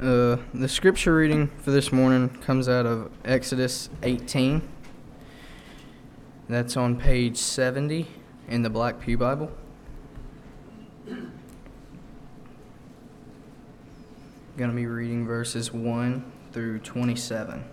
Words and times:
Uh, 0.00 0.36
the 0.54 0.68
scripture 0.68 1.16
reading 1.16 1.48
for 1.48 1.72
this 1.72 1.90
morning 1.90 2.28
comes 2.28 2.68
out 2.68 2.86
of 2.86 3.10
Exodus 3.24 3.90
18. 4.04 4.62
That's 6.48 6.76
on 6.76 6.96
page 6.96 7.36
70 7.36 8.06
in 8.46 8.62
the 8.62 8.70
Black 8.70 9.00
Pew 9.00 9.18
Bible. 9.18 9.50
Going 14.56 14.70
to 14.70 14.76
be 14.76 14.86
reading 14.86 15.26
verses 15.26 15.72
1 15.72 16.32
through 16.52 16.78
27. 16.78 17.64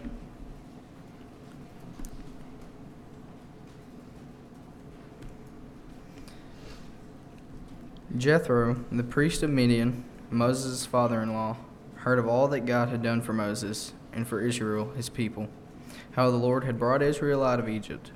Jethro, 8.18 8.84
the 8.92 9.04
priest 9.04 9.44
of 9.44 9.52
Midian, 9.52 10.04
Moses' 10.32 10.88
father 10.88 11.22
in 11.22 11.32
law, 11.32 11.58
heard 12.06 12.20
of 12.20 12.28
all 12.28 12.48
that 12.48 12.68
God 12.68 12.90
had 12.90 13.02
done 13.02 13.20
for 13.20 13.34
Moses 13.34 13.92
and 14.14 14.28
for 14.28 14.40
Israel, 14.40 14.92
his 14.92 15.10
people, 15.10 15.50
how 16.12 16.30
the 16.30 16.38
Lord 16.38 16.64
had 16.64 16.78
brought 16.78 17.02
Israel 17.02 17.44
out 17.44 17.60
of 17.60 17.68
Egypt. 17.68 18.12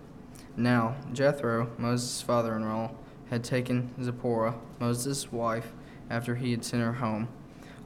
Now, 0.55 0.95
Jethro, 1.11 1.71
Moses' 1.75 2.21
father 2.21 2.55
in 2.55 2.69
law, 2.69 2.91
had 3.31 3.43
taken 3.43 3.91
Zipporah, 3.99 4.53
Moses' 4.79 5.31
wife, 5.31 5.73
after 6.07 6.35
he 6.35 6.51
had 6.51 6.63
sent 6.63 6.83
her 6.83 6.93
home, 6.93 7.29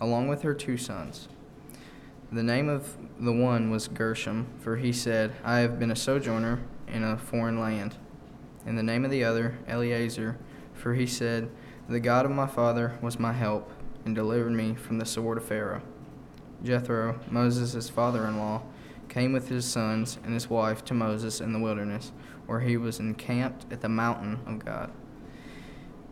along 0.02 0.28
with 0.28 0.42
her 0.42 0.54
two 0.54 0.76
sons. 0.76 1.30
The 2.34 2.44
name 2.44 2.68
of 2.68 2.98
the 3.18 3.32
one 3.32 3.72
was 3.72 3.88
Gershom, 3.88 4.48
for 4.60 4.76
he 4.76 4.92
said, 4.92 5.32
I 5.42 5.60
have 5.60 5.80
been 5.80 5.92
a 5.92 5.96
sojourner 5.96 6.60
in 6.90 7.06
a 7.06 7.18
foreign 7.18 7.62
land. 7.62 7.96
And 8.66 8.78
the 8.78 8.84
name 8.84 9.06
of 9.06 9.12
the 9.12 9.24
other, 9.24 9.58
Eleazar, 9.70 10.38
for 10.74 10.96
he 10.96 11.08
said, 11.08 11.50
The 11.88 12.02
God 12.02 12.26
of 12.26 12.32
my 12.32 12.48
father 12.48 12.98
was 13.02 13.20
my 13.20 13.32
help, 13.32 13.72
and 14.04 14.14
delivered 14.14 14.52
me 14.52 14.76
from 14.76 14.98
the 14.98 15.06
sword 15.06 15.38
of 15.38 15.46
Pharaoh. 15.46 15.82
Jethro, 16.64 17.20
Moses' 17.30 17.90
father 17.90 18.26
in 18.26 18.38
law, 18.38 18.64
came 19.10 19.34
with 19.34 19.50
his 19.50 19.66
sons 19.66 20.18
and 20.24 20.34
his 20.34 20.50
wife 20.50 20.84
to 20.86 20.94
Moses 20.94 21.42
in 21.42 21.54
the 21.54 21.60
wilderness, 21.60 22.12
where 22.46 22.62
he 22.62 22.78
was 22.78 23.00
encamped 23.00 23.72
at 23.72 23.82
the 23.82 23.90
mountain 23.90 24.40
of 24.46 24.64
God. 24.64 24.92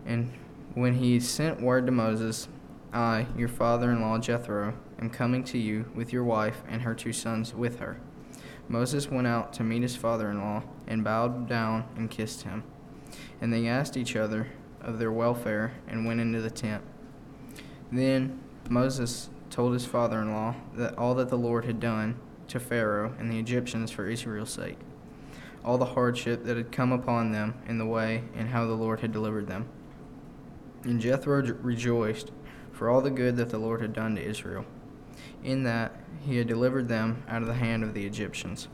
And 0.06 0.32
when 0.74 0.96
he 0.96 1.20
sent 1.20 1.62
word 1.62 1.86
to 1.86 1.92
Moses, 1.92 2.48
I, 2.94 3.28
your 3.38 3.48
father 3.48 3.92
in 3.92 4.02
law 4.02 4.18
Jethro, 4.18 4.74
am 5.00 5.10
coming 5.10 5.44
to 5.46 5.58
you 5.58 5.90
with 5.96 6.12
your 6.12 6.24
wife 6.24 6.64
and 6.68 6.82
her 6.82 6.94
two 6.94 7.14
sons 7.14 7.54
with 7.54 7.80
her. 7.80 8.00
Moses 8.68 9.10
went 9.10 9.28
out 9.28 9.54
to 9.54 9.64
meet 9.64 9.82
his 9.82 9.96
father 9.96 10.30
in 10.30 10.40
law 10.40 10.64
and 10.88 11.04
bowed 11.04 11.48
down 11.48 11.86
and 11.96 12.10
kissed 12.10 12.44
him. 12.44 12.64
And 13.40 13.52
they 13.52 13.68
asked 13.68 13.98
each 13.98 14.16
other 14.16 14.48
of 14.82 15.00
their 15.00 15.12
welfare 15.12 15.74
and 15.88 16.06
went 16.06 16.22
into 16.22 16.42
the 16.42 16.50
tent. 16.50 16.84
Then 17.92 18.40
Moses 18.70 19.30
told 19.52 19.74
his 19.74 19.86
father 19.86 20.22
in 20.22 20.32
law 20.32 20.56
that 20.74 20.98
all 20.98 21.14
that 21.16 21.30
the 21.30 21.38
Lord 21.38 21.66
had 21.66 21.80
done 21.80 22.18
to 22.48 22.60
Pharaoh 22.60 23.14
and 23.20 23.30
the 23.30 23.38
Egyptians 23.38 23.92
for 23.92 24.08
Israel's 24.08 24.50
sake, 24.50 24.80
all 25.64 25.78
the 25.78 25.86
hardship 25.86 26.46
that 26.46 26.58
had 26.58 26.72
come 26.72 26.92
upon 26.92 27.32
them 27.32 27.54
in 27.68 27.78
the 27.78 27.86
way, 27.86 28.24
and 28.34 28.50
how 28.50 28.66
the 28.66 28.74
Lord 28.74 29.02
had 29.02 29.12
delivered 29.12 29.48
them. 29.48 29.68
And 30.84 31.00
Jethro 31.00 31.44
rejoiced 31.62 32.32
for 32.72 32.90
all 32.90 33.02
the 33.02 33.12
good 33.12 33.36
that 33.38 33.50
the 33.50 33.60
Lord 33.60 33.82
had 33.82 33.94
done 33.94 34.16
to 34.16 34.24
Israel, 34.24 34.66
in 35.44 35.64
that 35.64 35.96
he 36.22 36.38
had 36.38 36.48
delivered 36.48 36.88
them 36.88 37.24
out 37.28 37.42
of 37.42 37.48
the 37.48 37.54
hand 37.54 37.84
of 37.84 37.94
the 37.94 38.06
Egyptians. 38.06 38.70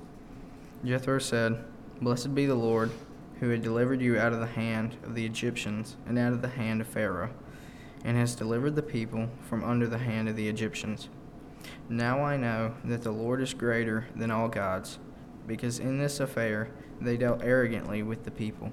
Jethro 0.86 1.20
said, 1.20 1.64
Blessed 2.02 2.36
be 2.36 2.46
the 2.46 2.56
Lord, 2.56 2.92
who 3.40 3.50
had 3.50 3.64
delivered 3.64 4.02
you 4.02 4.18
out 4.18 4.32
of 4.32 4.40
the 4.40 4.46
hand 4.46 4.96
of 5.04 5.16
the 5.16 5.26
Egyptians 5.26 5.98
and 6.06 6.18
out 6.18 6.34
of 6.34 6.42
the 6.42 6.48
hand 6.48 6.82
of 6.82 6.88
Pharaoh 6.88 7.32
and 8.04 8.18
has 8.18 8.36
delivered 8.36 8.76
the 8.76 8.82
people 8.82 9.30
from 9.42 9.64
under 9.64 9.88
the 9.88 9.98
hand 9.98 10.30
of 10.30 10.36
the 10.36 10.48
Egyptians. 10.48 11.10
Now 11.90 12.24
I 12.24 12.38
know 12.38 12.76
that 12.84 13.04
the 13.04 13.12
Lord 13.12 13.42
is 13.42 13.54
greater 13.54 14.08
than 14.16 14.32
all 14.32 14.48
gods, 14.48 15.00
because 15.46 15.80
in 15.80 15.98
this 15.98 16.20
affair 16.20 16.70
they 17.02 17.18
dealt 17.18 17.44
arrogantly 17.44 18.04
with 18.04 18.24
the 18.24 18.32
people. 18.32 18.72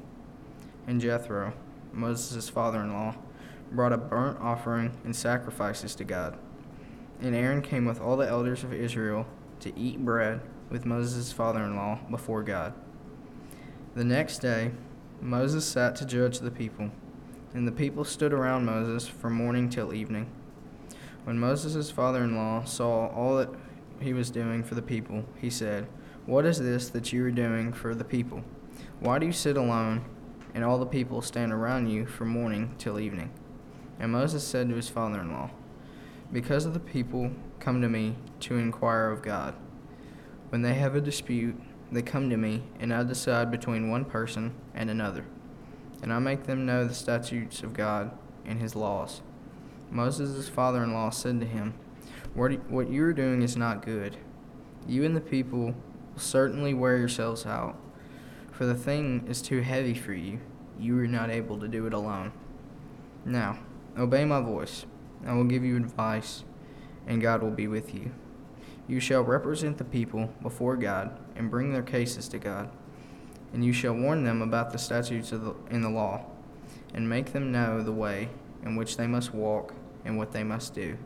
And 0.87 1.01
Jethro, 1.01 1.53
Moses' 1.93 2.49
father 2.49 2.81
in 2.81 2.93
law, 2.93 3.17
brought 3.73 3.93
a 3.93 3.99
burnt 3.99 4.39
offering 4.41 4.97
and 5.05 5.15
sacrifices 5.15 5.95
to 5.97 6.05
God. 6.05 6.37
And 7.21 7.35
Aaron 7.35 7.63
came 7.63 7.85
with 7.85 8.01
all 8.01 8.17
the 8.17 8.29
elders 8.29 8.65
of 8.65 8.73
Israel 8.73 9.27
to 9.61 9.77
eat 9.79 10.05
bread 10.05 10.41
with 10.71 10.85
Moses' 10.85 11.33
father 11.33 11.61
in 11.61 11.77
law 11.77 12.01
before 12.11 12.43
God. 12.43 12.75
The 13.95 14.05
next 14.05 14.39
day, 14.39 14.73
Moses 15.21 15.65
sat 15.65 15.97
to 15.97 16.05
judge 16.05 16.41
the 16.41 16.51
people. 16.51 16.91
And 17.55 17.69
the 17.69 17.73
people 17.73 18.05
stood 18.05 18.33
around 18.33 18.65
Moses 18.65 19.07
from 19.07 19.35
morning 19.35 19.71
till 19.71 19.95
evening. 19.95 20.29
When 21.23 21.39
Moses' 21.39 21.89
father 21.89 22.25
in 22.25 22.35
law 22.35 22.65
saw 22.65 23.07
all 23.07 23.37
that 23.37 23.49
he 24.01 24.13
was 24.13 24.33
doing 24.33 24.65
for 24.65 24.75
the 24.75 24.83
people, 24.83 25.25
he 25.41 25.51
said, 25.51 25.87
What 26.27 26.45
is 26.47 26.59
this 26.59 26.89
that 26.89 27.13
you 27.13 27.25
are 27.25 27.31
doing 27.31 27.73
for 27.73 27.95
the 27.95 28.05
people? 28.05 28.43
Why 28.99 29.21
do 29.21 29.27
you 29.27 29.33
sit 29.33 29.57
alone, 29.57 30.05
and 30.53 30.65
all 30.65 30.79
the 30.79 30.85
people 30.85 31.23
stand 31.23 31.53
around 31.53 31.89
you 31.89 32.07
from 32.07 32.29
morning 32.29 32.75
till 32.77 32.99
evening? 32.99 33.31
And 34.01 34.11
Moses 34.11 34.45
said 34.45 34.69
to 34.69 34.75
his 34.75 34.89
father 34.89 35.21
in 35.21 35.31
law, 35.31 35.51
Because 36.33 36.67
of 36.67 36.75
the 36.75 36.81
people 36.81 37.31
come 37.61 37.81
to 37.83 37.89
me 37.89 38.17
to 38.41 38.59
inquire 38.59 39.11
of 39.11 39.23
God. 39.23 39.55
When 40.49 40.63
they 40.63 40.75
have 40.75 40.97
a 40.97 41.01
dispute, 41.01 41.55
they 41.93 42.03
come 42.03 42.29
to 42.31 42.37
me, 42.37 42.65
and 42.81 42.93
I 42.93 43.05
decide 43.05 43.53
between 43.53 43.91
one 43.91 44.05
person 44.05 44.57
and 44.75 44.91
another 44.91 45.25
and 46.05 46.13
I 46.13 46.19
make 46.19 46.45
them 46.45 46.67
know 46.67 46.87
the 46.87 46.93
statutes 46.93 47.63
of 47.63 47.73
God 47.73 48.11
and 48.45 48.61
his 48.61 48.77
laws. 48.77 49.23
Moses' 49.91 50.51
father 50.51 50.85
in 50.85 50.93
law 50.93 51.09
said 51.09 51.41
to 51.41 51.47
him, 51.47 51.73
What 52.35 52.91
you 52.91 53.05
are 53.05 53.15
doing 53.15 53.41
is 53.41 53.57
not 53.57 53.87
good. 53.87 54.19
You 54.87 55.05
and 55.05 55.17
the 55.17 55.23
people 55.23 55.61
will 55.61 55.75
certainly 56.17 56.75
wear 56.75 56.99
yourselves 56.99 57.47
out, 57.47 57.81
for 58.53 58.67
the 58.67 58.75
thing 58.75 59.25
is 59.27 59.41
too 59.41 59.63
heavy 59.63 59.95
for 59.95 60.13
you. 60.13 60.41
You 60.79 60.99
are 60.99 61.07
not 61.07 61.31
able 61.31 61.59
to 61.59 61.69
do 61.69 61.87
it 61.87 61.95
alone. 61.95 62.33
Now, 63.25 63.61
obey 63.97 64.27
my 64.27 64.43
voice. 64.43 64.85
I 65.27 65.33
will 65.33 65.45
give 65.45 65.65
you 65.65 65.75
advice, 65.79 66.45
and 67.07 67.23
God 67.23 67.43
will 67.43 67.51
be 67.51 67.67
with 67.67 67.95
you. 67.95 68.11
You 68.87 69.01
shall 69.01 69.23
represent 69.23 69.79
the 69.79 69.85
people 69.85 70.35
before 70.43 70.77
God 70.77 71.19
and 71.35 71.51
bring 71.51 71.73
their 71.73 71.83
cases 71.83 72.29
to 72.29 72.39
God 72.39 72.69
and 73.55 73.65
you 73.65 73.73
shall 73.73 73.95
warn 73.95 74.25
them 74.25 74.43
about 74.43 74.73
the 74.73 74.79
statutes 74.79 75.31
of 75.31 75.45
the, 75.45 75.55
in 75.71 75.81
the 75.81 75.89
law, 75.89 76.27
and 76.93 77.09
make 77.09 77.33
them 77.33 77.53
know 77.53 77.83
the 77.83 77.93
way 77.93 78.29
in 78.65 78.75
which 78.75 78.97
they 78.97 79.07
must 79.07 79.33
walk 79.33 79.73
and 80.05 80.19
what 80.19 80.33
they 80.33 80.43
must 80.43 80.75
do. 80.75 80.99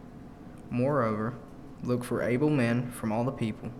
Moreover, 0.70 1.34
look 1.82 2.03
for 2.03 2.22
able 2.22 2.48
men 2.48 2.91
from 2.91 3.12
all 3.12 3.22
the 3.22 3.31
people, 3.31 3.70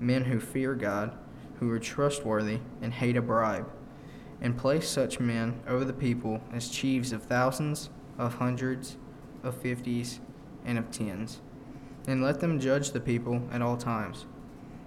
men 0.00 0.24
who 0.24 0.40
fear 0.40 0.74
God, 0.74 1.16
who 1.60 1.70
are 1.70 1.78
trustworthy 1.78 2.60
and 2.80 2.94
hate 2.94 3.16
a 3.16 3.22
bribe, 3.22 3.68
and 4.40 4.56
place 4.56 4.88
such 4.88 5.20
men 5.20 5.60
over 5.68 5.84
the 5.84 5.92
people 5.92 6.40
as 6.50 6.70
chiefs 6.70 7.12
of 7.12 7.24
thousands, 7.24 7.90
of 8.16 8.36
hundreds, 8.36 8.96
of 9.42 9.54
fifties, 9.54 10.20
and 10.64 10.78
of 10.78 10.90
tens. 10.90 11.40
And 12.06 12.22
let 12.22 12.40
them 12.40 12.58
judge 12.58 12.92
the 12.92 13.00
people 13.00 13.46
at 13.52 13.60
all 13.60 13.76
times. 13.76 14.24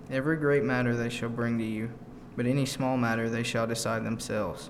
Every 0.09 0.37
great 0.37 0.63
matter 0.63 0.95
they 0.95 1.09
shall 1.09 1.29
bring 1.29 1.59
to 1.59 1.63
you 1.63 1.91
but 2.35 2.45
any 2.45 2.65
small 2.65 2.97
matter 2.97 3.29
they 3.29 3.43
shall 3.43 3.67
decide 3.67 4.03
themselves. 4.03 4.69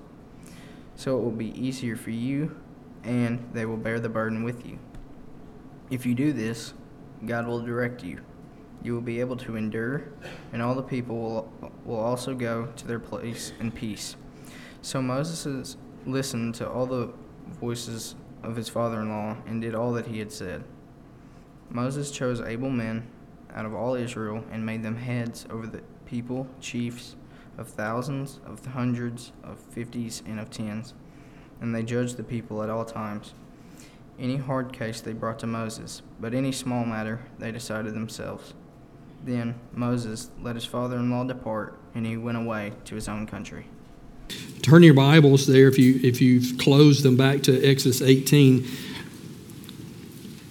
So 0.95 1.17
it 1.17 1.23
will 1.23 1.31
be 1.31 1.57
easier 1.59 1.95
for 1.95 2.11
you, 2.11 2.55
and 3.03 3.49
they 3.53 3.65
will 3.65 3.77
bear 3.77 3.99
the 3.99 4.09
burden 4.09 4.43
with 4.43 4.65
you. 4.65 4.79
If 5.89 6.05
you 6.05 6.13
do 6.13 6.33
this, 6.33 6.73
God 7.25 7.47
will 7.47 7.61
direct 7.61 8.03
you. 8.03 8.21
You 8.83 8.93
will 8.93 9.01
be 9.01 9.19
able 9.19 9.37
to 9.37 9.55
endure, 9.55 10.09
and 10.53 10.61
all 10.61 10.73
the 10.73 10.81
people 10.81 11.19
will, 11.19 11.73
will 11.85 11.99
also 11.99 12.33
go 12.33 12.67
to 12.75 12.87
their 12.87 12.99
place 12.99 13.53
in 13.59 13.71
peace. 13.71 14.15
So 14.81 15.01
Moses 15.01 15.77
listened 16.05 16.55
to 16.55 16.69
all 16.69 16.85
the 16.87 17.13
voices 17.59 18.15
of 18.43 18.55
his 18.55 18.69
father 18.69 19.01
in 19.01 19.09
law 19.09 19.37
and 19.45 19.61
did 19.61 19.75
all 19.75 19.93
that 19.93 20.07
he 20.07 20.19
had 20.19 20.31
said. 20.31 20.63
Moses 21.69 22.11
chose 22.11 22.41
able 22.41 22.69
men 22.69 23.07
out 23.53 23.65
of 23.65 23.73
all 23.73 23.95
Israel 23.95 24.43
and 24.51 24.65
made 24.65 24.83
them 24.83 24.95
heads 24.97 25.45
over 25.49 25.67
the 25.67 25.81
people, 26.05 26.47
chiefs, 26.59 27.15
of 27.57 27.67
thousands, 27.67 28.39
of 28.45 28.65
hundreds, 28.65 29.31
of 29.43 29.59
fifties, 29.59 30.23
and 30.25 30.39
of 30.39 30.49
tens, 30.49 30.93
and 31.59 31.73
they 31.73 31.83
judged 31.83 32.17
the 32.17 32.23
people 32.23 32.63
at 32.63 32.69
all 32.69 32.85
times. 32.85 33.33
Any 34.19 34.37
hard 34.37 34.73
case 34.73 35.01
they 35.01 35.13
brought 35.13 35.39
to 35.39 35.47
Moses, 35.47 36.01
but 36.19 36.33
any 36.33 36.51
small 36.51 36.85
matter 36.85 37.21
they 37.39 37.51
decided 37.51 37.93
themselves. 37.93 38.53
Then 39.23 39.55
Moses 39.73 40.29
let 40.41 40.55
his 40.55 40.65
father 40.65 40.97
in 40.97 41.11
law 41.11 41.23
depart, 41.23 41.77
and 41.93 42.05
he 42.05 42.17
went 42.17 42.37
away 42.37 42.73
to 42.85 42.95
his 42.95 43.07
own 43.07 43.27
country. 43.27 43.67
Turn 44.61 44.83
your 44.83 44.93
Bibles 44.93 45.47
there 45.47 45.67
if 45.67 45.77
you 45.77 45.99
if 46.03 46.21
you've 46.21 46.57
closed 46.57 47.03
them 47.03 47.17
back 47.17 47.41
to 47.43 47.63
Exodus 47.67 48.01
18. 48.01 48.65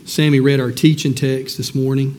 Sammy 0.04 0.40
read 0.40 0.58
our 0.58 0.72
teaching 0.72 1.14
text 1.14 1.56
this 1.56 1.74
morning. 1.74 2.16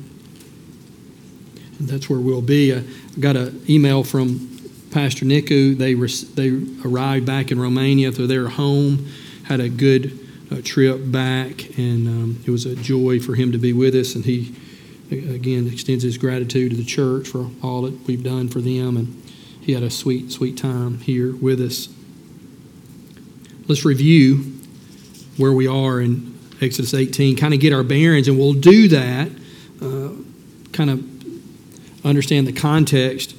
And 1.78 1.90
that's 1.90 2.10
where 2.10 2.20
we'll 2.20 2.42
be. 2.42 2.74
I 2.74 2.84
got 3.20 3.36
an 3.36 3.62
email 3.70 4.04
from 4.04 4.61
Pastor 4.92 5.26
Niku. 5.26 5.78
They, 5.78 5.94
they 5.94 6.88
arrived 6.88 7.26
back 7.26 7.52
in 7.52 7.60
Romania 7.60 8.12
to 8.12 8.28
their 8.28 8.50
home, 8.50 9.08
had 9.46 9.60
a 9.60 9.70
good 9.70 10.20
uh, 10.52 10.58
trip 10.64 11.00
back, 11.06 11.78
and 11.78 12.08
um, 12.08 12.44
it 12.46 12.52
was 12.52 12.66
a 12.66 12.76
joy 12.76 13.20
for 13.20 13.36
him 13.36 13.52
to 13.54 13.58
be 13.58 13.74
with 13.74 13.96
us. 13.96 14.16
And 14.16 14.26
he 14.26 14.56
again 15.12 15.68
extends 15.68 16.04
his 16.04 16.18
gratitude 16.18 16.72
to 16.72 16.78
the 16.78 16.86
church 16.86 17.28
for 17.28 17.50
all 17.64 17.84
that 17.84 17.94
we've 18.06 18.24
done 18.24 18.50
for 18.50 18.60
them, 18.60 18.98
and 18.98 19.24
he 19.62 19.74
had 19.74 19.84
a 19.84 19.90
sweet, 19.90 20.32
sweet 20.32 20.58
time 20.58 21.00
here 21.00 21.36
with 21.36 21.62
us. 21.62 21.88
Let's 23.68 23.86
review 23.86 24.60
where 25.38 25.54
we 25.54 25.68
are 25.68 26.02
in 26.02 26.38
Exodus 26.62 26.94
18, 26.94 27.38
kind 27.38 27.54
of 27.54 27.60
get 27.60 27.72
our 27.74 27.84
bearings, 27.84 28.28
and 28.28 28.38
we'll 28.38 28.54
do 28.54 28.88
that, 28.90 29.30
uh, 29.82 30.10
kind 30.74 30.90
of 30.90 32.06
understand 32.06 32.48
the 32.48 32.54
context 32.54 33.36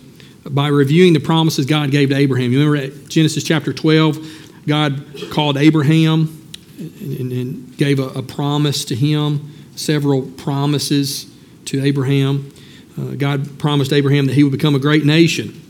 by 0.50 0.68
reviewing 0.68 1.12
the 1.12 1.20
promises 1.20 1.66
God 1.66 1.90
gave 1.90 2.10
to 2.10 2.16
Abraham. 2.16 2.52
You 2.52 2.64
remember 2.64 2.94
at 2.94 3.08
Genesis 3.08 3.44
chapter 3.44 3.72
12, 3.72 4.66
God 4.66 5.04
called 5.30 5.56
Abraham 5.56 6.38
and, 6.78 7.32
and 7.32 7.76
gave 7.76 7.98
a, 7.98 8.08
a, 8.08 8.22
promise 8.22 8.84
to 8.86 8.94
him, 8.94 9.52
several 9.76 10.22
promises 10.22 11.32
to 11.66 11.82
Abraham. 11.82 12.52
Uh, 12.98 13.14
God 13.14 13.58
promised 13.58 13.92
Abraham 13.92 14.26
that 14.26 14.34
he 14.34 14.42
would 14.42 14.52
become 14.52 14.74
a 14.74 14.80
great 14.80 15.04
nation. 15.04 15.60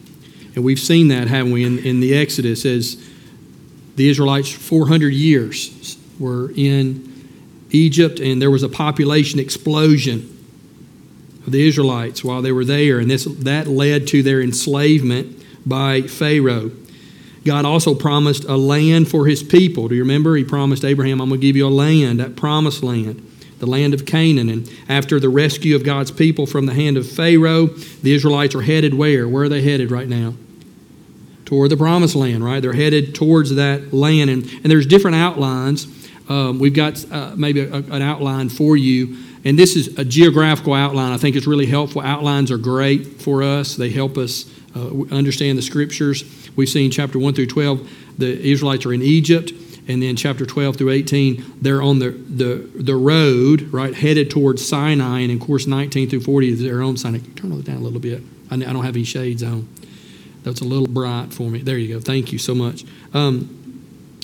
And 0.54 0.64
we've 0.64 0.78
seen 0.78 1.08
that, 1.08 1.28
haven't 1.28 1.52
we, 1.52 1.64
in, 1.64 1.78
in 1.78 2.00
the 2.00 2.14
Exodus 2.14 2.64
as 2.64 2.96
the 3.96 4.08
Israelites, 4.08 4.50
400 4.50 5.12
years, 5.12 5.98
were 6.18 6.50
in 6.56 7.12
Egypt 7.70 8.20
and 8.20 8.40
there 8.40 8.50
was 8.50 8.62
a 8.62 8.68
population 8.68 9.38
explosion 9.38 10.31
of 11.46 11.52
the 11.52 11.66
Israelites 11.66 12.22
while 12.22 12.42
they 12.42 12.52
were 12.52 12.64
there, 12.64 12.98
and 12.98 13.10
this, 13.10 13.24
that 13.24 13.66
led 13.66 14.06
to 14.08 14.22
their 14.22 14.40
enslavement 14.40 15.42
by 15.66 16.02
Pharaoh. 16.02 16.70
God 17.44 17.64
also 17.64 17.94
promised 17.94 18.44
a 18.44 18.56
land 18.56 19.08
for 19.08 19.26
his 19.26 19.42
people. 19.42 19.88
Do 19.88 19.94
you 19.94 20.02
remember? 20.02 20.36
He 20.36 20.44
promised 20.44 20.84
Abraham, 20.84 21.20
I'm 21.20 21.28
going 21.28 21.40
to 21.40 21.46
give 21.46 21.56
you 21.56 21.66
a 21.66 21.70
land, 21.70 22.20
that 22.20 22.36
promised 22.36 22.82
land, 22.82 23.28
the 23.58 23.66
land 23.66 23.94
of 23.94 24.06
Canaan. 24.06 24.48
And 24.48 24.70
after 24.88 25.18
the 25.18 25.28
rescue 25.28 25.74
of 25.74 25.84
God's 25.84 26.10
people 26.12 26.46
from 26.46 26.66
the 26.66 26.74
hand 26.74 26.96
of 26.96 27.10
Pharaoh, 27.10 27.66
the 27.66 28.14
Israelites 28.14 28.54
are 28.54 28.62
headed 28.62 28.94
where? 28.94 29.28
Where 29.28 29.44
are 29.44 29.48
they 29.48 29.62
headed 29.62 29.90
right 29.90 30.08
now? 30.08 30.34
Toward 31.44 31.70
the 31.70 31.76
promised 31.76 32.14
land, 32.14 32.44
right? 32.44 32.60
They're 32.60 32.72
headed 32.72 33.14
towards 33.14 33.54
that 33.56 33.92
land. 33.92 34.30
And, 34.30 34.44
and 34.44 34.64
there's 34.64 34.86
different 34.86 35.16
outlines. 35.16 35.86
Um, 36.28 36.60
we've 36.60 36.74
got 36.74 37.04
uh, 37.10 37.34
maybe 37.36 37.60
a, 37.60 37.74
an 37.74 38.02
outline 38.02 38.48
for 38.48 38.76
you 38.76 39.16
and 39.44 39.58
this 39.58 39.76
is 39.76 39.98
a 39.98 40.04
geographical 40.04 40.74
outline. 40.74 41.12
I 41.12 41.16
think 41.16 41.36
it's 41.36 41.46
really 41.46 41.66
helpful. 41.66 42.02
Outlines 42.02 42.50
are 42.50 42.58
great 42.58 43.20
for 43.20 43.42
us, 43.42 43.76
they 43.76 43.90
help 43.90 44.16
us 44.16 44.50
uh, 44.76 44.88
understand 45.10 45.58
the 45.58 45.62
scriptures. 45.62 46.24
We've 46.56 46.68
seen 46.68 46.90
chapter 46.90 47.18
1 47.18 47.34
through 47.34 47.46
12, 47.46 47.90
the 48.18 48.50
Israelites 48.50 48.86
are 48.86 48.92
in 48.92 49.02
Egypt. 49.02 49.52
And 49.88 50.00
then 50.00 50.14
chapter 50.14 50.46
12 50.46 50.76
through 50.76 50.90
18, 50.90 51.58
they're 51.60 51.82
on 51.82 51.98
the, 51.98 52.10
the, 52.10 52.70
the 52.76 52.94
road, 52.94 53.62
right, 53.72 53.92
headed 53.92 54.30
towards 54.30 54.66
Sinai. 54.66 55.20
And 55.20 55.32
of 55.32 55.44
course, 55.44 55.66
19 55.66 56.08
through 56.08 56.20
40 56.20 56.48
is 56.50 56.62
their 56.62 56.82
own 56.82 56.96
Sinai. 56.96 57.18
Turn 57.34 57.52
it 57.52 57.64
down 57.64 57.76
a 57.76 57.80
little 57.80 57.98
bit. 57.98 58.22
I, 58.50 58.54
I 58.54 58.58
don't 58.58 58.84
have 58.84 58.94
any 58.94 59.04
shades 59.04 59.42
on. 59.42 59.68
That's 60.44 60.60
a 60.60 60.64
little 60.64 60.86
bright 60.86 61.32
for 61.32 61.50
me. 61.50 61.62
There 61.62 61.78
you 61.78 61.94
go. 61.94 62.00
Thank 62.00 62.32
you 62.32 62.38
so 62.38 62.54
much. 62.54 62.84
Um, 63.12 63.58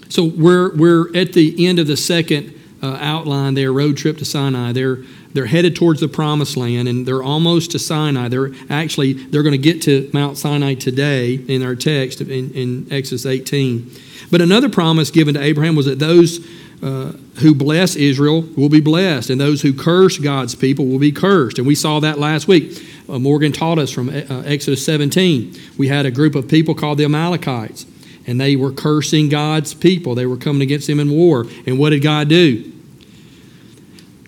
so 0.09 0.25
we're, 0.25 0.75
we're 0.77 1.17
at 1.17 1.33
the 1.33 1.67
end 1.67 1.79
of 1.79 1.87
the 1.87 1.97
second 1.97 2.55
uh, 2.83 2.99
outline 3.01 3.55
their 3.55 3.73
road 3.73 3.97
trip 3.97 4.19
to 4.19 4.25
Sinai. 4.25 4.73
They're 4.73 4.99
they're 5.35 5.47
headed 5.47 5.77
towards 5.77 6.01
the 6.01 6.09
promised 6.09 6.57
land 6.57 6.89
and 6.89 7.07
they're 7.07 7.23
almost 7.23 7.73
to 7.73 7.79
Sinai. 7.79 8.29
They're 8.29 8.53
actually 8.71 9.13
they're 9.13 9.43
going 9.43 9.53
to 9.53 9.59
get 9.59 9.83
to 9.83 10.11
Mount 10.13 10.39
Sinai 10.39 10.75
today 10.75 11.35
in 11.35 11.63
our 11.63 11.75
text 11.75 12.21
in, 12.21 12.51
in 12.53 12.87
Exodus 12.91 13.27
18. 13.27 13.91
But 14.31 14.41
another 14.41 14.69
promise 14.69 15.11
given 15.11 15.35
to 15.35 15.43
Abraham 15.43 15.77
was 15.77 15.87
that 15.87 15.99
those 15.99 16.47
uh, 16.83 17.13
who 17.41 17.55
bless 17.55 17.97
Israel 17.97 18.43
will 18.57 18.69
be 18.69 18.81
blessed, 18.81 19.31
and 19.31 19.41
those 19.41 19.63
who 19.63 19.73
curse 19.73 20.17
God's 20.19 20.55
people 20.55 20.87
will 20.87 21.01
be 21.01 21.11
cursed. 21.11 21.59
And 21.59 21.67
we 21.67 21.75
saw 21.75 21.99
that 22.01 22.19
last 22.19 22.47
week. 22.47 22.85
Uh, 23.09 23.19
Morgan 23.19 23.53
taught 23.53 23.79
us 23.79 23.91
from 23.91 24.11
uh, 24.11 24.43
Exodus 24.45 24.85
17. 24.85 25.55
We 25.77 25.89
had 25.89 26.07
a 26.07 26.11
group 26.11 26.35
of 26.35 26.47
people 26.47 26.75
called 26.75 26.99
the 26.99 27.05
Amalekites 27.05 27.85
and 28.29 28.39
they 28.39 28.57
were 28.57 28.71
cursing 28.71 29.31
God's 29.31 29.73
people. 29.73 30.15
They 30.15 30.27
were 30.27 30.37
coming 30.37 30.61
against 30.61 30.87
him 30.87 31.01
in 31.01 31.11
war. 31.11 31.47
And 31.67 31.79
what 31.79 31.91
did 31.91 32.03
God 32.03 32.29
do? 32.29 32.71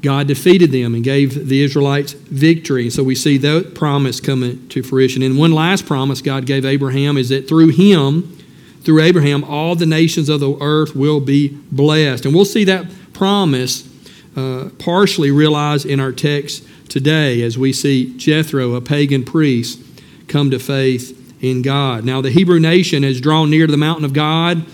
God 0.00 0.26
defeated 0.26 0.73
them 0.73 0.94
and 0.94 1.05
gave 1.05 1.49
the 1.49 1.62
Israelites 1.62 2.14
victory. 2.14 2.88
So 2.88 3.05
we 3.05 3.14
see 3.14 3.37
that 3.37 3.75
promise 3.75 4.19
coming 4.19 4.67
to 4.70 4.82
fruition. 4.82 5.23
And 5.23 5.38
one 5.38 5.52
last 5.52 5.85
promise 5.85 6.23
God 6.23 6.47
gave 6.47 6.64
Abraham 6.64 7.19
is 7.19 7.29
that 7.29 7.47
through 7.47 7.69
him, 7.69 8.38
through 8.81 9.02
Abraham, 9.02 9.44
all 9.44 9.76
the 9.76 9.85
nations 9.85 10.31
of 10.31 10.41
the 10.41 10.56
earth 10.62 10.97
will 10.97 11.20
be 11.20 11.49
blessed. 11.70 12.25
And 12.25 12.35
we'll 12.35 12.47
see 12.47 12.64
that 12.64 12.87
promise 13.12 13.87
uh, 14.35 14.70
partially 14.79 15.31
realized 15.31 15.85
in 15.85 16.00
our 16.00 16.12
text 16.12 16.64
today 16.88 17.43
as 17.43 17.58
we 17.58 17.75
see 17.75 18.17
Jethro, 18.17 18.73
a 18.73 18.81
pagan 18.81 19.25
priest, 19.25 19.79
come 20.26 20.50
to 20.52 20.58
faith 20.58 21.20
in 21.41 21.63
God. 21.63 22.05
Now, 22.05 22.21
the 22.21 22.31
Hebrew 22.31 22.61
nation 22.61 23.03
has 23.03 23.21
drawn 23.21 23.51
near 23.51 23.67
to 23.67 23.71
the 23.71 23.79
mountain 23.79 24.05
of 24.05 24.13
God, 24.13 24.65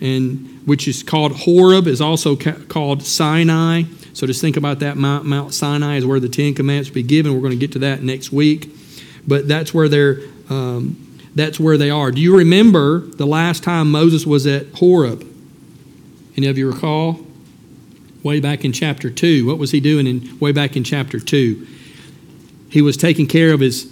and 0.00 0.60
which 0.64 0.86
is 0.86 1.02
called 1.02 1.32
Horeb, 1.32 1.86
is 1.86 2.00
also 2.00 2.36
ca- 2.36 2.58
called 2.68 3.02
Sinai. 3.02 3.82
So 4.12 4.26
just 4.26 4.40
think 4.40 4.56
about 4.56 4.80
that. 4.80 4.96
Mount, 4.96 5.24
Mount 5.24 5.54
Sinai 5.54 5.96
is 5.96 6.06
where 6.06 6.20
the 6.20 6.28
Ten 6.28 6.54
Commandments 6.54 6.90
be 6.90 7.02
given. 7.02 7.34
We're 7.34 7.40
going 7.40 7.52
to 7.52 7.58
get 7.58 7.72
to 7.72 7.80
that 7.80 8.02
next 8.02 8.30
week, 8.30 8.70
but 9.26 9.48
that's 9.48 9.74
where 9.74 9.88
they're. 9.88 10.20
Um, 10.50 11.08
that's 11.34 11.58
where 11.58 11.78
they 11.78 11.88
are. 11.88 12.10
Do 12.10 12.20
you 12.20 12.36
remember 12.36 13.00
the 13.00 13.26
last 13.26 13.64
time 13.64 13.90
Moses 13.90 14.26
was 14.26 14.46
at 14.46 14.66
Horeb? 14.74 15.26
Any 16.36 16.46
of 16.46 16.58
you 16.58 16.70
recall? 16.70 17.20
Way 18.22 18.38
back 18.38 18.66
in 18.66 18.72
chapter 18.72 19.10
2. 19.10 19.46
What 19.46 19.58
was 19.58 19.70
he 19.70 19.80
doing 19.80 20.06
in 20.06 20.38
way 20.38 20.52
back 20.52 20.76
in 20.76 20.84
chapter 20.84 21.18
2? 21.18 21.66
He 22.68 22.82
was 22.82 22.96
taking 22.96 23.26
care 23.26 23.52
of 23.52 23.60
his 23.60 23.91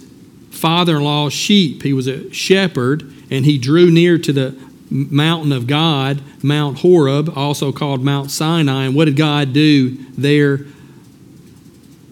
father 0.61 0.97
in 0.97 1.03
law's 1.03 1.33
sheep. 1.33 1.81
He 1.81 1.91
was 1.91 2.07
a 2.07 2.31
shepherd, 2.31 3.01
and 3.31 3.45
he 3.45 3.57
drew 3.57 3.89
near 3.89 4.19
to 4.19 4.31
the 4.31 4.55
mountain 4.91 5.51
of 5.51 5.65
God, 5.65 6.21
Mount 6.43 6.79
Horeb, 6.79 7.35
also 7.35 7.71
called 7.71 8.03
Mount 8.03 8.29
Sinai. 8.29 8.85
And 8.85 8.95
what 8.95 9.05
did 9.05 9.15
God 9.15 9.53
do 9.53 9.97
there 10.11 10.59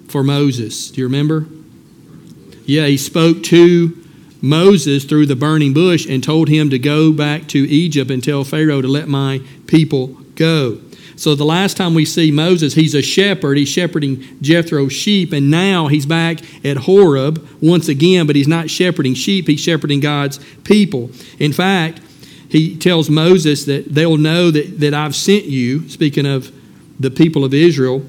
for 0.07 0.23
Moses? 0.23 0.89
Do 0.89 1.01
you 1.01 1.07
remember? 1.07 1.45
Yeah, 2.65 2.87
he 2.87 2.97
spoke 2.97 3.43
to 3.43 3.95
Moses 4.41 5.03
through 5.03 5.27
the 5.27 5.35
burning 5.35 5.73
bush 5.73 6.07
and 6.07 6.23
told 6.23 6.49
him 6.49 6.69
to 6.71 6.79
go 6.79 7.11
back 7.13 7.47
to 7.49 7.59
Egypt 7.59 8.09
and 8.09 8.23
tell 8.23 8.43
Pharaoh 8.43 8.81
to 8.81 8.87
let 8.87 9.07
my 9.07 9.41
people 9.67 10.07
go. 10.35 10.79
So 11.19 11.35
the 11.35 11.43
last 11.43 11.75
time 11.75 11.95
we 11.95 12.05
see 12.05 12.31
Moses, 12.31 12.75
he's 12.75 12.95
a 12.95 13.01
shepherd. 13.01 13.57
He's 13.57 13.67
shepherding 13.67 14.21
Jethro's 14.39 14.93
sheep, 14.93 15.33
and 15.33 15.51
now 15.51 15.87
he's 15.87 16.05
back 16.05 16.39
at 16.65 16.77
Horeb 16.77 17.45
once 17.61 17.89
again, 17.89 18.25
but 18.25 18.37
he's 18.37 18.47
not 18.47 18.69
shepherding 18.69 19.15
sheep, 19.15 19.45
he's 19.45 19.59
shepherding 19.59 19.99
God's 19.99 20.39
people. 20.63 21.11
In 21.37 21.51
fact, 21.51 21.99
he 22.47 22.77
tells 22.77 23.09
Moses 23.09 23.65
that 23.65 23.93
they'll 23.93 24.15
know 24.15 24.49
that, 24.49 24.79
that 24.79 24.93
I've 24.93 25.13
sent 25.13 25.43
you, 25.43 25.89
speaking 25.89 26.25
of 26.25 26.53
the 27.01 27.11
people 27.11 27.43
of 27.43 27.53
Israel. 27.53 28.01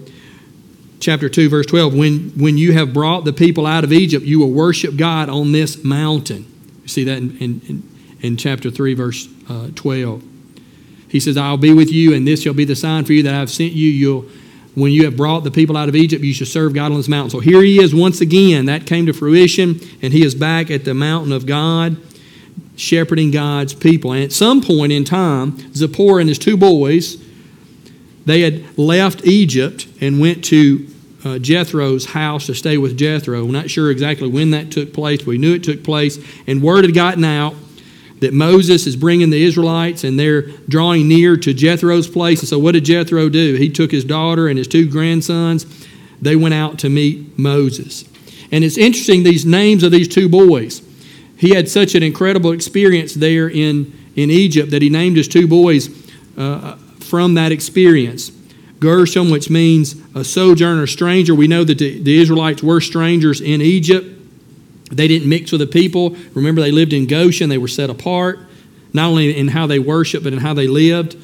Chapter 1.00 1.28
2, 1.28 1.49
verse 1.49 1.66
12 1.66 1.92
when, 1.92 2.30
when 2.37 2.58
you 2.58 2.75
have 2.75 2.94
brought 2.94 3.25
the 3.25 3.32
people 3.32 3.66
out 3.66 3.82
of 3.82 3.92
Egypt, 3.92 4.25
you 4.25 4.38
will 4.38 4.52
worship 4.52 4.96
God 4.96 5.28
on 5.28 5.50
this 5.50 5.82
mountain. 5.82 6.46
You 6.82 6.88
see 6.88 7.02
that 7.04 7.18
in, 7.18 7.38
in, 7.40 7.88
in 8.20 8.37
chapter 8.37 8.70
3, 8.70 8.94
verse 8.94 9.26
uh, 9.49 9.70
12. 9.75 10.29
He 11.10 11.18
says, 11.18 11.36
I'll 11.36 11.56
be 11.56 11.74
with 11.74 11.90
you, 11.90 12.14
and 12.14 12.26
this 12.26 12.42
shall 12.42 12.54
be 12.54 12.64
the 12.64 12.76
sign 12.76 13.04
for 13.04 13.12
you 13.12 13.22
that 13.24 13.34
I've 13.34 13.50
sent 13.50 13.72
you. 13.72 13.88
You'll, 13.88 14.26
when 14.76 14.92
you 14.92 15.04
have 15.04 15.16
brought 15.16 15.42
the 15.42 15.50
people 15.50 15.76
out 15.76 15.88
of 15.88 15.96
Egypt, 15.96 16.22
you 16.22 16.32
shall 16.32 16.46
serve 16.46 16.72
God 16.72 16.92
on 16.92 16.96
this 16.96 17.08
mountain. 17.08 17.30
So 17.30 17.40
here 17.40 17.62
he 17.62 17.82
is 17.82 17.92
once 17.92 18.20
again. 18.20 18.66
That 18.66 18.86
came 18.86 19.06
to 19.06 19.12
fruition, 19.12 19.80
and 20.02 20.12
he 20.12 20.24
is 20.24 20.36
back 20.36 20.70
at 20.70 20.84
the 20.84 20.94
mountain 20.94 21.32
of 21.32 21.46
God, 21.46 21.96
shepherding 22.76 23.32
God's 23.32 23.74
people. 23.74 24.12
And 24.12 24.22
at 24.22 24.32
some 24.32 24.62
point 24.62 24.92
in 24.92 25.04
time, 25.04 25.74
Zipporah 25.74 26.20
and 26.20 26.28
his 26.28 26.38
two 26.38 26.56
boys, 26.56 27.20
they 28.24 28.42
had 28.42 28.78
left 28.78 29.26
Egypt 29.26 29.88
and 30.00 30.20
went 30.20 30.44
to 30.44 30.86
uh, 31.24 31.38
Jethro's 31.38 32.06
house 32.06 32.46
to 32.46 32.54
stay 32.54 32.78
with 32.78 32.96
Jethro. 32.96 33.44
We're 33.44 33.50
not 33.50 33.68
sure 33.68 33.90
exactly 33.90 34.28
when 34.28 34.52
that 34.52 34.70
took 34.70 34.92
place, 34.92 35.18
but 35.18 35.26
we 35.26 35.38
knew 35.38 35.54
it 35.54 35.64
took 35.64 35.82
place. 35.82 36.18
And 36.46 36.62
word 36.62 36.84
had 36.84 36.94
gotten 36.94 37.24
out 37.24 37.54
that 38.20 38.32
Moses 38.34 38.86
is 38.86 38.96
bringing 38.96 39.30
the 39.30 39.42
Israelites 39.42 40.04
and 40.04 40.18
they're 40.18 40.42
drawing 40.68 41.08
near 41.08 41.36
to 41.36 41.52
Jethro's 41.54 42.08
place. 42.08 42.40
And 42.40 42.48
so, 42.48 42.58
what 42.58 42.72
did 42.72 42.84
Jethro 42.84 43.28
do? 43.28 43.54
He 43.54 43.70
took 43.70 43.90
his 43.90 44.04
daughter 44.04 44.48
and 44.48 44.58
his 44.58 44.68
two 44.68 44.88
grandsons. 44.88 45.66
They 46.20 46.36
went 46.36 46.54
out 46.54 46.78
to 46.80 46.88
meet 46.88 47.38
Moses. 47.38 48.04
And 48.52 48.64
it's 48.64 48.76
interesting, 48.76 49.22
these 49.22 49.46
names 49.46 49.82
of 49.82 49.92
these 49.92 50.08
two 50.08 50.28
boys. 50.28 50.82
He 51.36 51.54
had 51.54 51.68
such 51.68 51.94
an 51.94 52.02
incredible 52.02 52.52
experience 52.52 53.14
there 53.14 53.48
in, 53.48 53.96
in 54.14 54.30
Egypt 54.30 54.70
that 54.72 54.82
he 54.82 54.90
named 54.90 55.16
his 55.16 55.28
two 55.28 55.48
boys 55.48 55.88
uh, 56.36 56.76
from 56.98 57.34
that 57.34 57.52
experience. 57.52 58.30
Gershom, 58.78 59.30
which 59.30 59.48
means 59.48 59.94
a 60.14 60.24
sojourner, 60.24 60.86
stranger. 60.86 61.34
We 61.34 61.48
know 61.48 61.64
that 61.64 61.78
the, 61.78 62.02
the 62.02 62.20
Israelites 62.20 62.62
were 62.62 62.80
strangers 62.80 63.40
in 63.40 63.60
Egypt. 63.60 64.19
They 64.90 65.09
didn't 65.09 65.28
mix 65.28 65.52
with 65.52 65.61
the 65.61 65.66
people. 65.66 66.16
Remember, 66.35 66.61
they 66.61 66.73
lived 66.73 66.92
in 66.92 67.06
Goshen, 67.06 67.49
they 67.49 67.59
were 67.59 67.68
set 67.68 67.90
apart, 67.90 68.40
not 68.92 69.06
only 69.06 69.37
in 69.37 69.49
how 69.49 69.66
they 69.66 69.78
worshiped, 69.78 70.25
but 70.25 70.32
in 70.32 70.40
how 70.40 70.54
they 70.54 70.66
lived. 70.66 71.16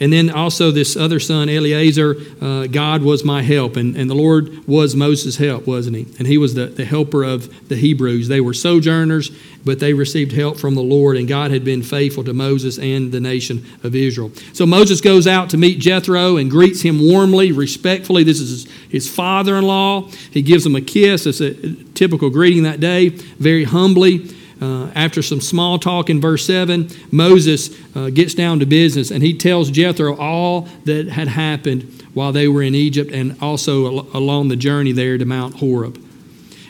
And 0.00 0.10
then 0.10 0.30
also 0.30 0.70
this 0.70 0.96
other 0.96 1.20
son, 1.20 1.50
Eleazar, 1.50 2.16
uh, 2.40 2.66
God 2.66 3.02
was 3.02 3.22
my 3.22 3.42
help. 3.42 3.76
And, 3.76 3.94
and 3.96 4.08
the 4.08 4.14
Lord 4.14 4.66
was 4.66 4.96
Moses' 4.96 5.36
help, 5.36 5.66
wasn't 5.66 5.96
he? 5.96 6.06
And 6.18 6.26
he 6.26 6.38
was 6.38 6.54
the, 6.54 6.66
the 6.66 6.86
helper 6.86 7.22
of 7.22 7.68
the 7.68 7.76
Hebrews. 7.76 8.26
They 8.26 8.40
were 8.40 8.54
sojourners, 8.54 9.30
but 9.62 9.78
they 9.78 9.92
received 9.92 10.32
help 10.32 10.58
from 10.58 10.74
the 10.74 10.82
Lord, 10.82 11.18
and 11.18 11.28
God 11.28 11.50
had 11.50 11.64
been 11.64 11.82
faithful 11.82 12.24
to 12.24 12.32
Moses 12.32 12.78
and 12.78 13.12
the 13.12 13.20
nation 13.20 13.66
of 13.82 13.94
Israel. 13.94 14.32
So 14.54 14.64
Moses 14.64 15.02
goes 15.02 15.26
out 15.26 15.50
to 15.50 15.58
meet 15.58 15.78
Jethro 15.78 16.38
and 16.38 16.50
greets 16.50 16.80
him 16.80 16.98
warmly, 17.06 17.52
respectfully. 17.52 18.24
This 18.24 18.40
is 18.40 18.66
his 18.88 19.06
father 19.06 19.56
in 19.56 19.64
law. 19.64 20.08
He 20.30 20.40
gives 20.40 20.64
him 20.64 20.76
a 20.76 20.80
kiss. 20.80 21.26
It's 21.26 21.42
a 21.42 21.74
typical 21.92 22.30
greeting 22.30 22.62
that 22.62 22.80
day, 22.80 23.10
very 23.10 23.64
humbly. 23.64 24.34
Uh, 24.60 24.90
after 24.94 25.22
some 25.22 25.40
small 25.40 25.78
talk 25.78 26.10
in 26.10 26.20
verse 26.20 26.44
7, 26.46 26.90
Moses 27.10 27.70
uh, 27.94 28.10
gets 28.10 28.34
down 28.34 28.60
to 28.60 28.66
business 28.66 29.10
and 29.10 29.22
he 29.22 29.32
tells 29.32 29.70
Jethro 29.70 30.16
all 30.16 30.68
that 30.84 31.08
had 31.08 31.28
happened 31.28 32.04
while 32.12 32.32
they 32.32 32.46
were 32.46 32.62
in 32.62 32.74
Egypt 32.74 33.10
and 33.10 33.36
also 33.40 33.86
al- 33.86 34.06
along 34.12 34.48
the 34.48 34.56
journey 34.56 34.92
there 34.92 35.16
to 35.16 35.24
Mount 35.24 35.56
Horeb. 35.56 35.98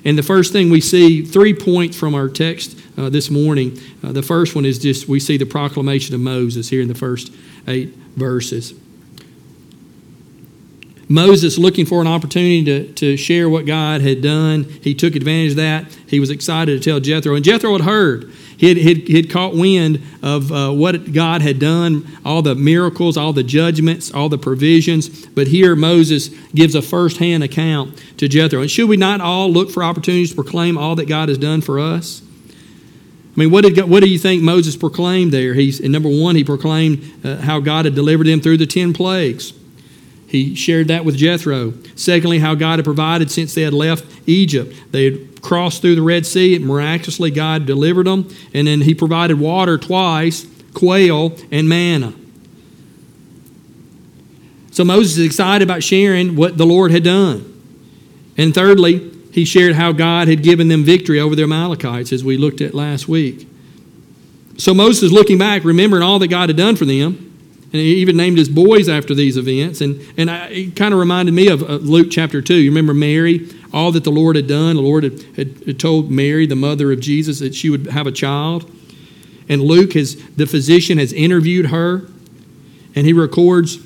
And 0.05 0.17
the 0.17 0.23
first 0.23 0.53
thing 0.53 0.71
we 0.71 0.81
see, 0.81 1.25
three 1.25 1.53
points 1.53 1.99
from 1.99 2.15
our 2.15 2.29
text 2.29 2.79
uh, 2.97 3.11
this 3.11 3.31
morning. 3.31 3.79
Uh, 4.03 4.13
the 4.13 4.23
first 4.23 4.55
one 4.55 4.65
is 4.65 4.79
just 4.79 5.09
we 5.09 5.21
see 5.21 5.37
the 5.37 5.45
proclamation 5.45 6.15
of 6.15 6.21
Moses 6.21 6.69
here 6.69 6.81
in 6.81 6.89
the 6.89 6.95
first 6.95 7.33
eight 7.67 7.95
verses. 8.17 8.75
Moses, 11.11 11.59
looking 11.59 11.87
for 11.87 12.00
an 12.00 12.07
opportunity 12.07 12.64
to, 12.64 12.93
to 12.93 13.17
share 13.17 13.49
what 13.50 13.67
God 13.67 14.00
had 14.00 14.23
done, 14.23 14.62
he 14.62 14.95
took 14.95 15.17
advantage 15.17 15.50
of 15.50 15.57
that. 15.57 15.93
He 16.07 16.21
was 16.21 16.31
excited 16.31 16.81
to 16.81 16.88
tell 16.88 17.00
Jethro. 17.00 17.35
And 17.35 17.45
Jethro 17.45 17.73
had 17.73 17.81
heard. 17.81 18.33
He 18.57 18.69
had, 18.69 18.76
he 18.76 18.88
had, 18.88 18.97
he 19.09 19.23
caught 19.25 19.55
wind 19.55 20.00
of 20.23 20.52
uh, 20.52 20.71
what 20.71 21.12
God 21.12 21.43
had 21.43 21.59
done, 21.59 22.07
all 22.25 22.43
the 22.43 22.55
miracles, 22.55 23.17
all 23.17 23.33
the 23.33 23.43
judgments, 23.43 24.12
all 24.12 24.29
the 24.29 24.38
provisions. 24.38 25.26
But 25.26 25.49
here 25.49 25.75
Moses 25.75 26.29
gives 26.55 26.76
a 26.76 26.83
firsthand 26.83 27.43
account 27.43 28.00
to 28.19 28.29
Jethro. 28.29 28.61
And 28.61 28.71
should 28.71 28.88
we 28.88 28.97
not 28.97 29.21
all 29.21 29.50
look 29.50 29.71
for 29.71 29.83
opportunities 29.83 30.31
to 30.31 30.37
proclaim 30.37 30.79
all 30.79 30.95
that 30.95 31.09
God 31.09 31.29
has 31.29 31.38
done 31.38 31.61
for 31.61 31.81
us? 31.81 32.23
I 33.35 33.40
mean, 33.40 33.50
what, 33.50 33.64
did, 33.64 33.81
what 33.88 34.02
do 34.05 34.09
you 34.09 34.19
think 34.19 34.43
Moses 34.43 34.76
proclaimed 34.76 35.33
there? 35.33 35.55
He's, 35.55 35.81
number 35.81 36.09
one, 36.09 36.37
he 36.37 36.45
proclaimed 36.45 37.11
uh, 37.25 37.38
how 37.38 37.59
God 37.59 37.85
had 37.87 37.97
delivered 37.97 38.29
him 38.29 38.40
through 38.40 38.59
the 38.59 38.67
ten 38.67 38.93
plagues. 38.93 39.55
He 40.31 40.55
shared 40.55 40.87
that 40.89 41.05
with 41.05 41.17
Jethro. 41.17 41.75
Secondly, 41.97 42.39
how 42.39 42.55
God 42.55 42.79
had 42.79 42.85
provided 42.85 43.33
since 43.33 43.53
they 43.53 43.63
had 43.63 43.75
left 43.75 44.07
Egypt. 44.29 44.73
They 44.93 45.05
had 45.07 45.43
crossed 45.43 45.83
through 45.83 45.97
the 45.97 46.03
Red 46.03 46.25
Sea, 46.25 46.55
and 46.55 46.65
miraculously, 46.65 47.33
God 47.33 47.67
delivered 47.67 48.07
them. 48.07 48.29
And 48.55 48.69
then 48.69 48.83
He 48.83 48.95
provided 48.95 49.41
water 49.41 49.77
twice, 49.77 50.47
quail, 50.73 51.37
and 51.51 51.69
manna. 51.69 52.15
So 54.71 54.85
Moses 54.85 55.19
is 55.19 55.27
excited 55.27 55.69
about 55.69 55.83
sharing 55.83 56.37
what 56.37 56.57
the 56.57 56.65
Lord 56.65 56.93
had 56.93 57.03
done. 57.03 57.45
And 58.37 58.55
thirdly, 58.55 59.11
he 59.33 59.45
shared 59.45 59.75
how 59.75 59.91
God 59.91 60.29
had 60.29 60.45
given 60.45 60.69
them 60.69 60.85
victory 60.85 61.19
over 61.19 61.35
the 61.35 61.43
Amalekites, 61.43 62.13
as 62.13 62.23
we 62.23 62.37
looked 62.37 62.61
at 62.61 62.73
last 62.73 63.09
week. 63.09 63.49
So 64.59 64.73
Moses 64.75 65.03
is 65.03 65.13
looking 65.13 65.39
back, 65.39 65.65
remembering 65.65 66.05
all 66.05 66.21
that 66.21 66.29
God 66.29 66.49
had 66.49 66.57
done 66.57 66.77
for 66.77 66.85
them. 66.85 67.30
And 67.73 67.81
he 67.81 67.97
even 67.97 68.17
named 68.17 68.37
his 68.37 68.49
boys 68.49 68.89
after 68.89 69.15
these 69.15 69.37
events. 69.37 69.81
And, 69.81 70.00
and 70.17 70.31
I, 70.31 70.49
it 70.49 70.77
kind 70.77 70.93
of 70.93 70.99
reminded 70.99 71.33
me 71.33 71.49
of, 71.49 71.62
of 71.62 71.85
Luke 71.89 72.09
chapter 72.11 72.43
2. 72.43 72.55
You 72.55 72.71
remember 72.71 72.93
Mary, 72.93 73.49
all 73.73 73.93
that 73.93 74.03
the 74.03 74.11
Lord 74.11 74.35
had 74.35 74.49
done? 74.49 74.75
The 74.77 74.83
Lord 74.83 75.05
had, 75.05 75.23
had, 75.37 75.62
had 75.65 75.79
told 75.79 76.11
Mary, 76.11 76.47
the 76.47 76.57
mother 76.57 76.91
of 76.91 77.00
Jesus, 77.00 77.39
that 77.39 77.55
she 77.55 77.71
would 77.71 77.87
have 77.87 78.09
a 78.09 78.12
child. 78.12 78.69
And 79.49 79.62
Luke, 79.62 79.93
has, 79.93 80.17
the 80.31 80.47
physician, 80.47 80.99
has 80.99 81.12
interviewed 81.12 81.67
her. 81.67 82.09
And 82.97 83.07
he 83.07 83.12
records 83.12 83.79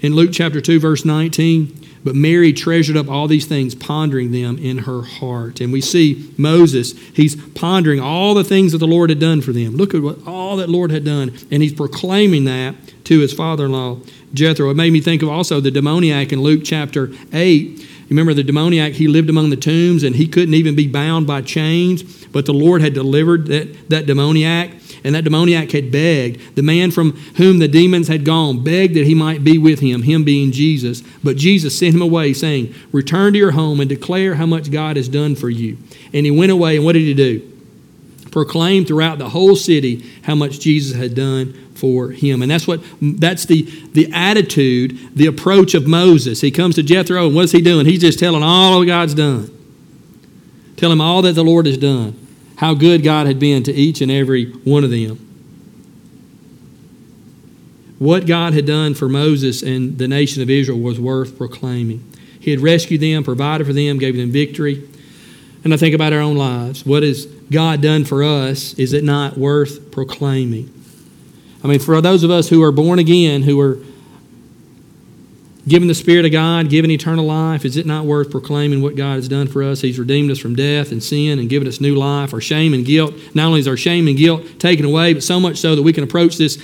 in 0.00 0.14
Luke 0.14 0.30
chapter 0.32 0.62
2, 0.62 0.80
verse 0.80 1.04
19 1.04 1.81
but 2.04 2.14
Mary 2.14 2.52
treasured 2.52 2.96
up 2.96 3.08
all 3.08 3.28
these 3.28 3.46
things, 3.46 3.74
pondering 3.74 4.32
them 4.32 4.58
in 4.58 4.78
her 4.78 5.02
heart. 5.02 5.60
And 5.60 5.72
we 5.72 5.80
see 5.80 6.32
Moses, 6.36 6.92
he's 7.14 7.36
pondering 7.52 8.00
all 8.00 8.34
the 8.34 8.44
things 8.44 8.72
that 8.72 8.78
the 8.78 8.86
Lord 8.86 9.10
had 9.10 9.20
done 9.20 9.40
for 9.40 9.52
them. 9.52 9.76
Look 9.76 9.94
at 9.94 10.02
what 10.02 10.26
all 10.26 10.56
that 10.56 10.68
Lord 10.68 10.90
had 10.90 11.04
done. 11.04 11.36
And 11.50 11.62
he's 11.62 11.72
proclaiming 11.72 12.44
that 12.44 12.74
to 13.04 13.20
his 13.20 13.32
father 13.32 13.66
in 13.66 13.72
law, 13.72 13.98
Jethro. 14.34 14.70
It 14.70 14.76
made 14.76 14.92
me 14.92 15.00
think 15.00 15.22
of 15.22 15.28
also 15.28 15.60
the 15.60 15.70
demoniac 15.70 16.32
in 16.32 16.40
Luke 16.40 16.62
chapter 16.64 17.10
8. 17.32 17.81
Remember 18.12 18.34
the 18.34 18.44
demoniac, 18.44 18.92
he 18.92 19.08
lived 19.08 19.30
among 19.30 19.48
the 19.48 19.56
tombs 19.56 20.02
and 20.02 20.14
he 20.14 20.28
couldn't 20.28 20.52
even 20.52 20.74
be 20.74 20.86
bound 20.86 21.26
by 21.26 21.40
chains, 21.40 22.02
but 22.26 22.44
the 22.44 22.52
Lord 22.52 22.82
had 22.82 22.92
delivered 22.92 23.46
that, 23.46 23.88
that 23.88 24.04
demoniac 24.04 24.70
and 25.02 25.14
that 25.14 25.24
demoniac 25.24 25.70
had 25.70 25.90
begged. 25.90 26.54
The 26.54 26.62
man 26.62 26.90
from 26.90 27.12
whom 27.36 27.58
the 27.58 27.68
demons 27.68 28.08
had 28.08 28.26
gone 28.26 28.62
begged 28.62 28.96
that 28.96 29.06
he 29.06 29.14
might 29.14 29.44
be 29.44 29.56
with 29.56 29.80
him, 29.80 30.02
him 30.02 30.24
being 30.24 30.52
Jesus. 30.52 31.00
But 31.24 31.38
Jesus 31.38 31.78
sent 31.78 31.94
him 31.94 32.02
away, 32.02 32.34
saying, 32.34 32.74
Return 32.92 33.32
to 33.32 33.38
your 33.38 33.52
home 33.52 33.80
and 33.80 33.88
declare 33.88 34.34
how 34.34 34.44
much 34.44 34.70
God 34.70 34.98
has 34.98 35.08
done 35.08 35.34
for 35.34 35.48
you. 35.48 35.78
And 36.12 36.26
he 36.26 36.30
went 36.30 36.52
away, 36.52 36.76
and 36.76 36.84
what 36.84 36.92
did 36.92 37.00
he 37.00 37.14
do? 37.14 37.50
Proclaimed 38.30 38.88
throughout 38.88 39.16
the 39.16 39.30
whole 39.30 39.56
city 39.56 40.04
how 40.24 40.34
much 40.34 40.60
Jesus 40.60 40.98
had 40.98 41.14
done 41.14 41.61
for 41.82 42.10
him. 42.10 42.42
And 42.42 42.50
that's 42.50 42.68
what 42.68 42.80
that's 43.00 43.44
the 43.46 43.62
the 43.92 44.08
attitude, 44.12 45.16
the 45.16 45.26
approach 45.26 45.74
of 45.74 45.88
Moses. 45.88 46.40
He 46.40 46.52
comes 46.52 46.76
to 46.76 46.84
Jethro, 46.84 47.26
and 47.26 47.34
what's 47.34 47.50
he 47.50 47.60
doing? 47.60 47.86
He's 47.86 48.00
just 48.00 48.20
telling 48.20 48.44
all 48.44 48.80
of 48.80 48.86
God's 48.86 49.14
done. 49.14 49.50
Tell 50.76 50.92
him 50.92 51.00
all 51.00 51.22
that 51.22 51.32
the 51.32 51.42
Lord 51.42 51.66
has 51.66 51.76
done 51.76 52.16
how 52.56 52.74
good 52.74 53.02
God 53.02 53.26
had 53.26 53.40
been 53.40 53.64
to 53.64 53.72
each 53.72 54.00
and 54.00 54.12
every 54.12 54.52
one 54.52 54.84
of 54.84 54.90
them. 54.90 55.16
What 57.98 58.26
God 58.26 58.54
had 58.54 58.64
done 58.66 58.94
for 58.94 59.08
Moses 59.08 59.62
and 59.62 59.98
the 59.98 60.06
nation 60.06 60.40
of 60.40 60.48
Israel 60.48 60.78
was 60.78 61.00
worth 61.00 61.36
proclaiming. 61.36 62.08
He 62.38 62.52
had 62.52 62.60
rescued 62.60 63.00
them, 63.00 63.24
provided 63.24 63.66
for 63.66 63.72
them, 63.72 63.98
gave 63.98 64.16
them 64.16 64.30
victory. 64.30 64.88
And 65.64 65.74
I 65.74 65.76
think 65.76 65.96
about 65.96 66.12
our 66.12 66.20
own 66.20 66.36
lives. 66.36 66.86
What 66.86 67.02
has 67.02 67.26
God 67.26 67.82
done 67.82 68.04
for 68.04 68.22
us? 68.22 68.74
Is 68.74 68.92
it 68.92 69.02
not 69.02 69.36
worth 69.36 69.90
proclaiming? 69.90 70.72
I 71.62 71.68
mean, 71.68 71.78
for 71.78 72.00
those 72.00 72.24
of 72.24 72.30
us 72.30 72.48
who 72.48 72.62
are 72.62 72.72
born 72.72 72.98
again, 72.98 73.42
who 73.42 73.60
are 73.60 73.78
given 75.66 75.86
the 75.86 75.94
Spirit 75.94 76.24
of 76.24 76.32
God, 76.32 76.68
given 76.68 76.90
eternal 76.90 77.24
life, 77.24 77.64
is 77.64 77.76
it 77.76 77.86
not 77.86 78.04
worth 78.04 78.30
proclaiming 78.30 78.82
what 78.82 78.96
God 78.96 79.14
has 79.14 79.28
done 79.28 79.46
for 79.46 79.62
us? 79.62 79.80
He's 79.80 79.98
redeemed 79.98 80.30
us 80.30 80.38
from 80.38 80.56
death 80.56 80.90
and 80.90 81.02
sin 81.02 81.38
and 81.38 81.48
given 81.48 81.68
us 81.68 81.80
new 81.80 81.94
life. 81.94 82.34
Our 82.34 82.40
shame 82.40 82.74
and 82.74 82.84
guilt, 82.84 83.14
not 83.34 83.46
only 83.46 83.60
is 83.60 83.68
our 83.68 83.76
shame 83.76 84.08
and 84.08 84.16
guilt 84.16 84.58
taken 84.58 84.84
away, 84.84 85.12
but 85.14 85.22
so 85.22 85.38
much 85.38 85.58
so 85.58 85.76
that 85.76 85.82
we 85.82 85.92
can 85.92 86.02
approach 86.02 86.36
this 86.36 86.60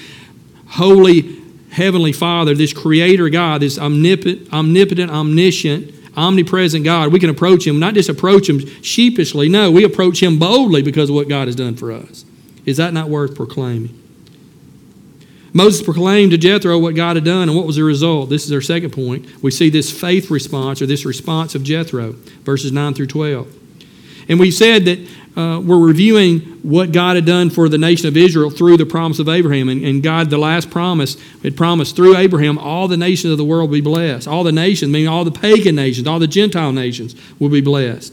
holy 0.67 1.37
heavenly 1.71 2.13
Father, 2.13 2.55
this 2.55 2.73
creator 2.73 3.29
God, 3.29 3.61
this 3.61 3.79
omnipotent, 3.79 4.53
omnipotent 4.53 5.13
omniscient, 5.13 5.95
omnipresent 6.17 6.85
God. 6.85 7.13
We 7.13 7.21
can 7.21 7.31
approach 7.31 7.67
Him, 7.67 7.79
not 7.79 7.95
just 7.95 8.09
approach 8.09 8.49
Him 8.49 8.67
sheepishly, 8.83 9.49
no, 9.49 9.71
we 9.71 9.85
approach 9.85 10.23
Him 10.23 10.39
boldly 10.41 10.83
because 10.83 11.09
of 11.09 11.15
what 11.15 11.29
God 11.29 11.47
has 11.47 11.55
done 11.55 11.77
for 11.77 11.93
us. 11.93 12.25
Is 12.67 12.79
that 12.79 12.93
not 12.93 13.09
worth 13.09 13.37
proclaiming? 13.37 13.98
Moses 15.59 15.83
proclaimed 15.83 16.31
to 16.31 16.39
Jethro 16.39 16.79
what 16.79 16.95
God 16.95 17.17
had 17.17 17.25
done, 17.25 17.49
and 17.49 17.57
what 17.57 17.67
was 17.67 17.75
the 17.75 17.83
result? 17.83 18.31
This 18.31 18.45
is 18.47 18.53
our 18.53 18.61
second 18.61 18.93
point. 18.93 19.43
We 19.43 19.51
see 19.51 19.71
this 19.71 19.91
faith 19.91 20.31
response, 20.31 20.81
or 20.81 20.87
this 20.87 21.05
response 21.05 21.57
of 21.57 21.65
Jethro, 21.65 22.13
verses 22.45 22.71
9 22.71 22.95
through 22.95 23.09
12. 23.09 23.53
And 24.29 24.39
we 24.39 24.53
said 24.53 24.85
that 24.85 24.99
uh, 25.37 25.59
we're 25.59 25.85
reviewing 25.85 26.43
what 26.63 26.93
God 26.93 27.17
had 27.17 27.25
done 27.25 27.51
for 27.51 27.69
the 27.69 27.77
nation 27.77 28.07
of 28.07 28.17
Israel 28.17 28.51
through 28.51 28.77
the 28.77 28.87
promise 28.87 29.19
of 29.19 29.29
Abraham. 29.29 29.69
And, 29.69 29.85
and, 29.85 30.01
God, 30.01 30.31
the 30.31 30.39
last 30.39 30.71
promise, 30.71 31.17
had 31.43 31.57
promised 31.57 31.97
through 31.97 32.17
Abraham, 32.17 32.57
all 32.57 32.87
the 32.87 32.97
nations 32.97 33.33
of 33.33 33.37
the 33.37 33.45
world 33.45 33.71
will 33.71 33.79
be 33.79 33.81
blessed. 33.81 34.29
All 34.29 34.45
the 34.45 34.53
nations, 34.53 34.93
meaning 34.93 35.09
all 35.09 35.25
the 35.25 35.33
pagan 35.33 35.75
nations, 35.75 36.07
all 36.07 36.21
the 36.21 36.29
Gentile 36.29 36.71
nations, 36.71 37.17
will 37.41 37.49
be 37.49 37.63
blessed. 37.63 38.13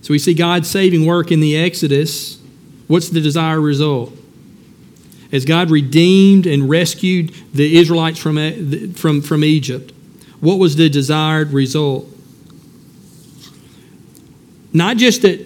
So 0.00 0.12
we 0.12 0.18
see 0.18 0.32
God's 0.32 0.70
saving 0.70 1.04
work 1.04 1.30
in 1.30 1.40
the 1.40 1.58
Exodus. 1.58 2.40
What's 2.86 3.10
the 3.10 3.20
desired 3.20 3.60
result? 3.60 4.14
As 5.32 5.44
God 5.44 5.70
redeemed 5.70 6.46
and 6.46 6.68
rescued 6.68 7.34
the 7.52 7.76
Israelites 7.78 8.18
from, 8.18 8.92
from, 8.94 9.22
from 9.22 9.44
Egypt, 9.44 9.92
what 10.40 10.58
was 10.58 10.76
the 10.76 10.88
desired 10.88 11.52
result? 11.52 12.06
Not 14.72 14.96
just 14.96 15.22
that 15.22 15.44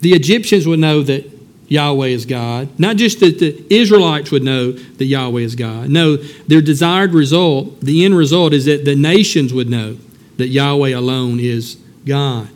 the 0.00 0.12
Egyptians 0.12 0.66
would 0.66 0.80
know 0.80 1.02
that 1.02 1.30
Yahweh 1.68 2.08
is 2.08 2.26
God, 2.26 2.78
not 2.78 2.96
just 2.96 3.20
that 3.20 3.38
the 3.38 3.64
Israelites 3.70 4.30
would 4.30 4.42
know 4.42 4.72
that 4.72 5.04
Yahweh 5.04 5.40
is 5.40 5.54
God. 5.54 5.88
No, 5.88 6.16
their 6.16 6.60
desired 6.60 7.14
result, 7.14 7.80
the 7.80 8.04
end 8.04 8.16
result, 8.16 8.52
is 8.52 8.66
that 8.66 8.84
the 8.84 8.94
nations 8.96 9.54
would 9.54 9.70
know 9.70 9.96
that 10.36 10.48
Yahweh 10.48 10.90
alone 10.90 11.40
is 11.40 11.78
God. 12.04 12.48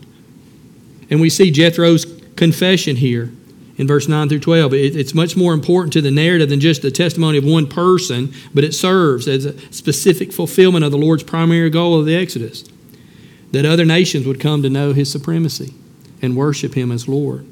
And 1.09 1.21
we 1.21 1.31
see 1.31 1.51
Jethro's 1.51 2.05
confession 2.35 2.97
here 2.97 3.31
in 3.79 3.87
verse 3.87 4.09
9 4.09 4.29
through 4.29 4.41
12. 4.41 4.75
It, 4.75 4.97
it's 4.97 5.15
much 5.15 5.37
more 5.37 5.53
important 5.53 5.93
to 5.95 6.01
the 6.01 6.11
narrative 6.11 6.49
than 6.49 6.61
just 6.61 6.83
the 6.83 6.91
testimony 6.91 7.39
of 7.39 7.45
one 7.45 7.67
person, 7.67 8.33
but 8.55 8.65
it 8.65 8.75
serves 8.75 9.29
as 9.29 9.45
a 9.45 9.59
specific 9.73 10.33
fulfillment 10.33 10.85
of 10.85 10.91
the 10.91 10.99
Lord's 10.99 11.23
primary 11.23 11.71
goal 11.71 11.99
of 11.99 12.07
the 12.07 12.17
Exodus 12.17 12.65
that 13.53 13.65
other 13.65 13.85
nations 13.85 14.27
would 14.27 14.41
come 14.41 14.63
to 14.63 14.71
know 14.71 14.93
his 14.93 15.11
supremacy 15.11 15.73
and 16.21 16.37
worship 16.37 16.75
him 16.75 16.91
as 16.91 17.09
Lord. 17.09 17.47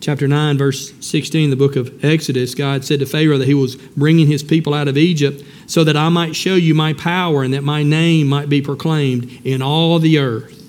chapter 0.00 0.26
9, 0.26 0.58
verse 0.58 0.92
16, 1.00 1.50
the 1.50 1.56
book 1.56 1.76
of 1.76 2.04
Exodus, 2.04 2.54
God 2.54 2.84
said 2.84 3.00
to 3.00 3.06
Pharaoh 3.06 3.38
that 3.38 3.46
he 3.46 3.54
was 3.54 3.76
bringing 3.76 4.26
his 4.26 4.42
people 4.42 4.74
out 4.74 4.88
of 4.88 4.98
Egypt 4.98 5.44
so 5.66 5.84
that 5.84 5.96
I 5.96 6.08
might 6.08 6.34
show 6.34 6.54
you 6.54 6.74
my 6.74 6.92
power 6.92 7.42
and 7.42 7.54
that 7.54 7.62
my 7.62 7.82
name 7.82 8.26
might 8.26 8.48
be 8.48 8.60
proclaimed 8.60 9.40
in 9.44 9.62
all 9.62 9.98
the 9.98 10.18
earth. 10.18 10.61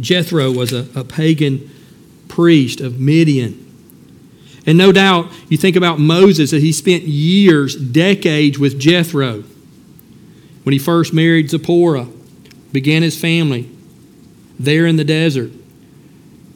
Jethro 0.00 0.50
was 0.50 0.72
a, 0.72 0.86
a 0.94 1.04
pagan 1.04 1.70
priest 2.28 2.80
of 2.80 3.00
Midian. 3.00 3.62
And 4.66 4.76
no 4.76 4.90
doubt, 4.90 5.30
you 5.48 5.56
think 5.56 5.76
about 5.76 6.00
Moses, 6.00 6.50
that 6.50 6.60
he 6.60 6.72
spent 6.72 7.04
years, 7.04 7.76
decades 7.76 8.58
with 8.58 8.78
Jethro. 8.80 9.44
When 10.64 10.72
he 10.72 10.78
first 10.78 11.12
married 11.12 11.50
Zipporah, 11.50 12.08
began 12.72 13.02
his 13.02 13.18
family 13.18 13.70
there 14.58 14.86
in 14.86 14.96
the 14.96 15.04
desert. 15.04 15.52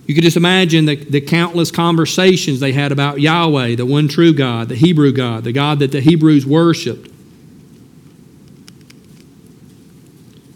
You 0.07 0.15
could 0.15 0.25
just 0.25 0.37
imagine 0.37 0.87
the, 0.87 0.97
the 0.97 1.21
countless 1.21 1.71
conversations 1.71 2.59
they 2.59 2.73
had 2.73 2.91
about 2.91 3.21
Yahweh, 3.21 3.77
the 3.77 3.87
one 3.87 4.09
true 4.09 4.35
God, 4.35 4.69
the 4.69 4.75
Hebrew 4.75 5.13
God, 5.13 5.45
the 5.45 5.53
God 5.53 5.79
that 5.79 5.93
the 5.93 6.01
Hebrews 6.01 6.45
worshiped. 6.45 7.09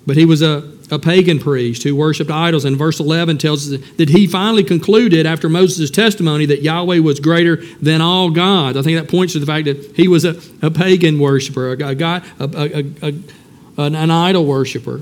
But 0.04 0.16
he 0.16 0.24
was 0.24 0.42
a 0.42 0.73
a 0.90 0.98
pagan 0.98 1.38
priest 1.38 1.82
who 1.82 1.96
worshiped 1.96 2.30
idols. 2.30 2.64
And 2.64 2.76
verse 2.76 3.00
11 3.00 3.38
tells 3.38 3.72
us 3.72 3.80
that 3.96 4.10
he 4.10 4.26
finally 4.26 4.64
concluded 4.64 5.26
after 5.26 5.48
Moses' 5.48 5.90
testimony 5.90 6.46
that 6.46 6.62
Yahweh 6.62 6.98
was 6.98 7.20
greater 7.20 7.56
than 7.80 8.00
all 8.00 8.30
gods. 8.30 8.76
I 8.76 8.82
think 8.82 8.98
that 8.98 9.10
points 9.10 9.32
to 9.32 9.38
the 9.38 9.46
fact 9.46 9.64
that 9.64 9.96
he 9.96 10.08
was 10.08 10.24
a, 10.24 10.40
a 10.62 10.70
pagan 10.70 11.18
worshiper, 11.18 11.72
a, 11.72 11.94
God, 11.94 12.24
a, 12.38 12.84
a, 13.02 13.14
an, 13.78 13.94
an 13.94 14.10
idol 14.10 14.44
worshiper. 14.44 15.00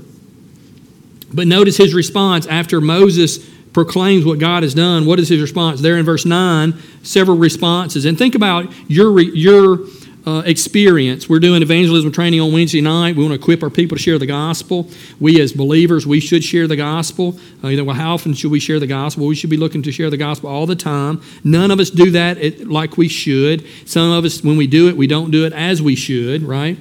But 1.33 1.47
notice 1.47 1.77
his 1.77 1.93
response 1.93 2.45
after 2.45 2.79
Moses 2.79 3.49
proclaims 3.73 4.23
what 4.23 4.39
God 4.39 4.63
has 4.63 4.73
done. 4.73 5.05
What 5.05 5.19
is 5.19 5.29
his 5.29 5.41
response? 5.41 5.81
There 5.81 5.97
in 5.97 6.05
verse 6.05 6.25
9, 6.25 6.75
several 7.01 7.37
responses. 7.37 8.05
And 8.05 8.17
think 8.17 8.35
about 8.35 8.71
your, 8.87 9.19
your 9.19 9.79
uh, 10.25 10.41
experience. 10.45 11.27
We're 11.27 11.39
doing 11.39 11.61
evangelism 11.61 12.11
training 12.11 12.39
on 12.39 12.53
Wednesday 12.53 12.81
night. 12.81 13.15
We 13.15 13.23
want 13.23 13.33
to 13.33 13.39
equip 13.41 13.61
our 13.61 13.69
people 13.69 13.97
to 13.97 14.03
share 14.03 14.17
the 14.17 14.25
gospel. 14.25 14.89
We, 15.19 15.41
as 15.41 15.51
believers, 15.51 16.07
we 16.07 16.19
should 16.19 16.43
share 16.43 16.67
the 16.67 16.77
gospel. 16.77 17.37
Uh, 17.63 17.67
you 17.69 17.77
know, 17.77 17.83
well, 17.83 17.95
how 17.95 18.13
often 18.13 18.33
should 18.33 18.51
we 18.51 18.59
share 18.59 18.79
the 18.79 18.87
gospel? 18.87 19.27
We 19.27 19.35
should 19.35 19.49
be 19.49 19.57
looking 19.57 19.83
to 19.83 19.91
share 19.91 20.09
the 20.09 20.17
gospel 20.17 20.49
all 20.49 20.65
the 20.65 20.75
time. 20.75 21.21
None 21.43 21.71
of 21.71 21.79
us 21.79 21.89
do 21.89 22.11
that 22.11 22.67
like 22.67 22.97
we 22.97 23.09
should. 23.09 23.65
Some 23.85 24.11
of 24.11 24.23
us, 24.23 24.43
when 24.43 24.55
we 24.55 24.67
do 24.67 24.87
it, 24.87 24.95
we 24.95 25.07
don't 25.07 25.31
do 25.31 25.45
it 25.45 25.53
as 25.53 25.81
we 25.81 25.95
should, 25.95 26.43
right? 26.43 26.77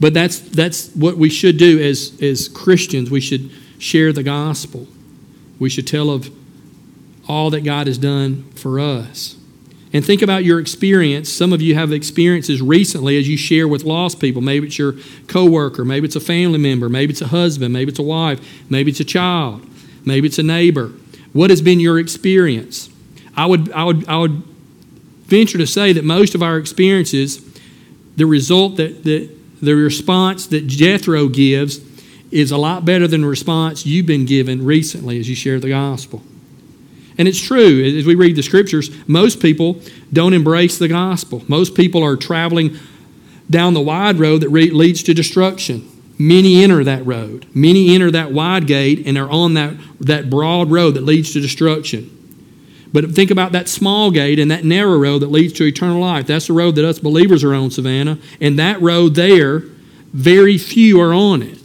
But 0.00 0.14
that's 0.14 0.38
that's 0.38 0.88
what 0.94 1.18
we 1.18 1.28
should 1.28 1.58
do 1.58 1.78
as 1.78 2.20
as 2.22 2.48
Christians. 2.48 3.10
We 3.10 3.20
should 3.20 3.50
share 3.78 4.12
the 4.12 4.22
gospel. 4.22 4.88
We 5.58 5.68
should 5.68 5.86
tell 5.86 6.10
of 6.10 6.30
all 7.28 7.50
that 7.50 7.60
God 7.64 7.86
has 7.86 7.98
done 7.98 8.50
for 8.52 8.80
us. 8.80 9.36
And 9.92 10.04
think 10.04 10.22
about 10.22 10.44
your 10.44 10.60
experience. 10.60 11.32
Some 11.32 11.52
of 11.52 11.60
you 11.60 11.74
have 11.74 11.92
experiences 11.92 12.62
recently 12.62 13.18
as 13.18 13.28
you 13.28 13.36
share 13.36 13.66
with 13.66 13.82
lost 13.84 14.20
people. 14.20 14.40
Maybe 14.40 14.68
it's 14.68 14.78
your 14.78 14.94
coworker, 15.26 15.84
maybe 15.84 16.06
it's 16.06 16.16
a 16.16 16.20
family 16.20 16.58
member, 16.58 16.88
maybe 16.88 17.12
it's 17.12 17.20
a 17.20 17.28
husband, 17.28 17.72
maybe 17.72 17.90
it's 17.90 17.98
a 17.98 18.04
wife, 18.04 18.40
maybe 18.70 18.92
it's 18.92 19.00
a 19.00 19.04
child, 19.04 19.66
maybe 20.04 20.28
it's 20.28 20.38
a 20.38 20.44
neighbor. 20.44 20.92
What 21.32 21.50
has 21.50 21.60
been 21.60 21.80
your 21.80 21.98
experience? 21.98 22.88
I 23.36 23.46
would, 23.46 23.72
I 23.72 23.84
would, 23.84 24.08
I 24.08 24.16
would 24.18 24.42
venture 25.26 25.58
to 25.58 25.66
say 25.66 25.92
that 25.92 26.04
most 26.04 26.34
of 26.34 26.42
our 26.42 26.56
experiences, 26.56 27.40
the 28.16 28.26
result 28.26 28.76
that, 28.76 29.02
that 29.04 29.30
the 29.60 29.74
response 29.74 30.46
that 30.48 30.66
Jethro 30.66 31.28
gives 31.28 31.80
is 32.30 32.50
a 32.50 32.56
lot 32.56 32.84
better 32.84 33.08
than 33.08 33.22
the 33.22 33.26
response 33.26 33.84
you've 33.84 34.06
been 34.06 34.24
given 34.24 34.64
recently 34.64 35.18
as 35.18 35.28
you 35.28 35.34
share 35.34 35.58
the 35.58 35.68
gospel. 35.68 36.22
And 37.18 37.28
it's 37.28 37.40
true, 37.40 37.82
as 37.84 38.06
we 38.06 38.14
read 38.14 38.36
the 38.36 38.42
scriptures, 38.42 38.90
most 39.06 39.40
people 39.40 39.80
don't 40.12 40.34
embrace 40.34 40.78
the 40.78 40.88
gospel. 40.88 41.42
Most 41.48 41.74
people 41.74 42.02
are 42.02 42.16
traveling 42.16 42.78
down 43.50 43.74
the 43.74 43.80
wide 43.80 44.18
road 44.18 44.42
that 44.42 44.50
leads 44.50 45.02
to 45.02 45.14
destruction. 45.14 45.86
Many 46.18 46.62
enter 46.62 46.84
that 46.84 47.04
road. 47.06 47.46
Many 47.54 47.94
enter 47.94 48.10
that 48.10 48.30
wide 48.32 48.66
gate 48.66 49.06
and 49.06 49.16
are 49.18 49.30
on 49.30 49.54
that, 49.54 49.74
that 50.00 50.30
broad 50.30 50.70
road 50.70 50.94
that 50.94 51.02
leads 51.02 51.32
to 51.32 51.40
destruction. 51.40 52.16
But 52.92 53.10
think 53.12 53.30
about 53.30 53.52
that 53.52 53.68
small 53.68 54.10
gate 54.10 54.38
and 54.38 54.50
that 54.50 54.64
narrow 54.64 54.98
road 54.98 55.20
that 55.20 55.30
leads 55.30 55.52
to 55.54 55.64
eternal 55.64 56.00
life. 56.00 56.26
That's 56.26 56.48
the 56.48 56.52
road 56.52 56.74
that 56.74 56.84
us 56.84 56.98
believers 56.98 57.44
are 57.44 57.54
on, 57.54 57.70
Savannah. 57.70 58.18
And 58.40 58.58
that 58.58 58.80
road 58.80 59.14
there, 59.14 59.60
very 60.12 60.58
few 60.58 61.00
are 61.00 61.14
on 61.14 61.42
it. 61.42 61.58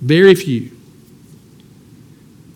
Very 0.00 0.34
few. 0.34 0.75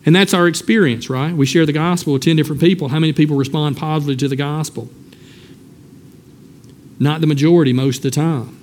And 0.05 0.15
that's 0.15 0.33
our 0.33 0.47
experience, 0.47 1.09
right? 1.09 1.33
We 1.33 1.45
share 1.45 1.65
the 1.65 1.73
gospel 1.73 2.13
with 2.13 2.23
10 2.23 2.35
different 2.35 2.61
people. 2.61 2.89
How 2.89 2.99
many 2.99 3.13
people 3.13 3.35
respond 3.35 3.77
positively 3.77 4.15
to 4.17 4.27
the 4.27 4.35
gospel? 4.35 4.89
Not 6.99 7.21
the 7.21 7.27
majority 7.27 7.73
most 7.73 7.97
of 7.97 8.03
the 8.03 8.11
time. 8.11 8.57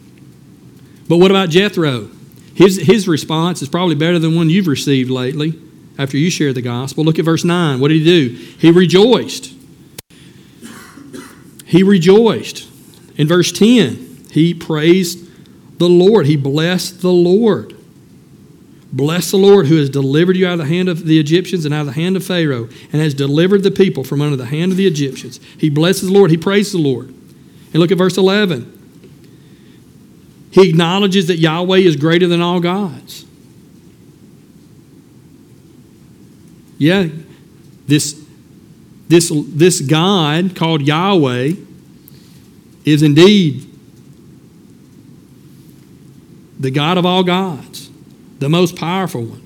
But 1.08 1.18
what 1.18 1.30
about 1.30 1.48
Jethro? 1.50 2.10
His, 2.54 2.76
his 2.76 3.06
response 3.06 3.62
is 3.62 3.68
probably 3.68 3.94
better 3.94 4.18
than 4.18 4.34
one 4.34 4.50
you've 4.50 4.66
received 4.66 5.10
lately 5.10 5.54
after 5.96 6.16
you 6.16 6.30
share 6.30 6.52
the 6.52 6.62
gospel. 6.62 7.04
Look 7.04 7.18
at 7.18 7.24
verse 7.24 7.44
9. 7.44 7.78
What 7.78 7.88
did 7.88 8.02
he 8.02 8.04
do? 8.04 8.28
He 8.58 8.70
rejoiced. 8.70 9.54
He 11.64 11.82
rejoiced. 11.82 12.68
In 13.16 13.28
verse 13.28 13.52
10, 13.52 14.26
he 14.30 14.54
praised 14.54 15.28
the 15.78 15.88
Lord. 15.88 16.26
He 16.26 16.36
blessed 16.36 17.02
the 17.02 17.12
Lord. 17.12 17.77
Bless 18.90 19.30
the 19.30 19.36
Lord 19.36 19.66
who 19.66 19.76
has 19.76 19.90
delivered 19.90 20.36
you 20.36 20.46
out 20.46 20.54
of 20.54 20.58
the 20.60 20.74
hand 20.74 20.88
of 20.88 21.04
the 21.04 21.20
Egyptians 21.20 21.64
and 21.66 21.74
out 21.74 21.80
of 21.80 21.86
the 21.86 21.92
hand 21.92 22.16
of 22.16 22.24
Pharaoh 22.24 22.68
and 22.90 23.02
has 23.02 23.12
delivered 23.12 23.62
the 23.62 23.70
people 23.70 24.02
from 24.02 24.22
under 24.22 24.36
the 24.36 24.46
hand 24.46 24.72
of 24.72 24.78
the 24.78 24.86
Egyptians. 24.86 25.40
He 25.58 25.68
blesses 25.68 26.08
the 26.08 26.14
Lord. 26.14 26.30
He 26.30 26.38
praises 26.38 26.72
the 26.72 26.78
Lord. 26.78 27.08
And 27.08 27.74
look 27.74 27.92
at 27.92 27.98
verse 27.98 28.16
11. 28.16 28.76
He 30.50 30.70
acknowledges 30.70 31.26
that 31.26 31.36
Yahweh 31.36 31.78
is 31.78 31.96
greater 31.96 32.26
than 32.26 32.40
all 32.40 32.60
gods. 32.60 33.26
Yeah, 36.78 37.08
this, 37.86 38.24
this, 39.08 39.30
this 39.34 39.82
God 39.82 40.56
called 40.56 40.80
Yahweh 40.80 41.52
is 42.86 43.02
indeed 43.02 43.68
the 46.58 46.70
God 46.70 46.96
of 46.96 47.04
all 47.04 47.22
gods 47.22 47.87
the 48.38 48.48
most 48.48 48.76
powerful 48.76 49.24
one. 49.24 49.44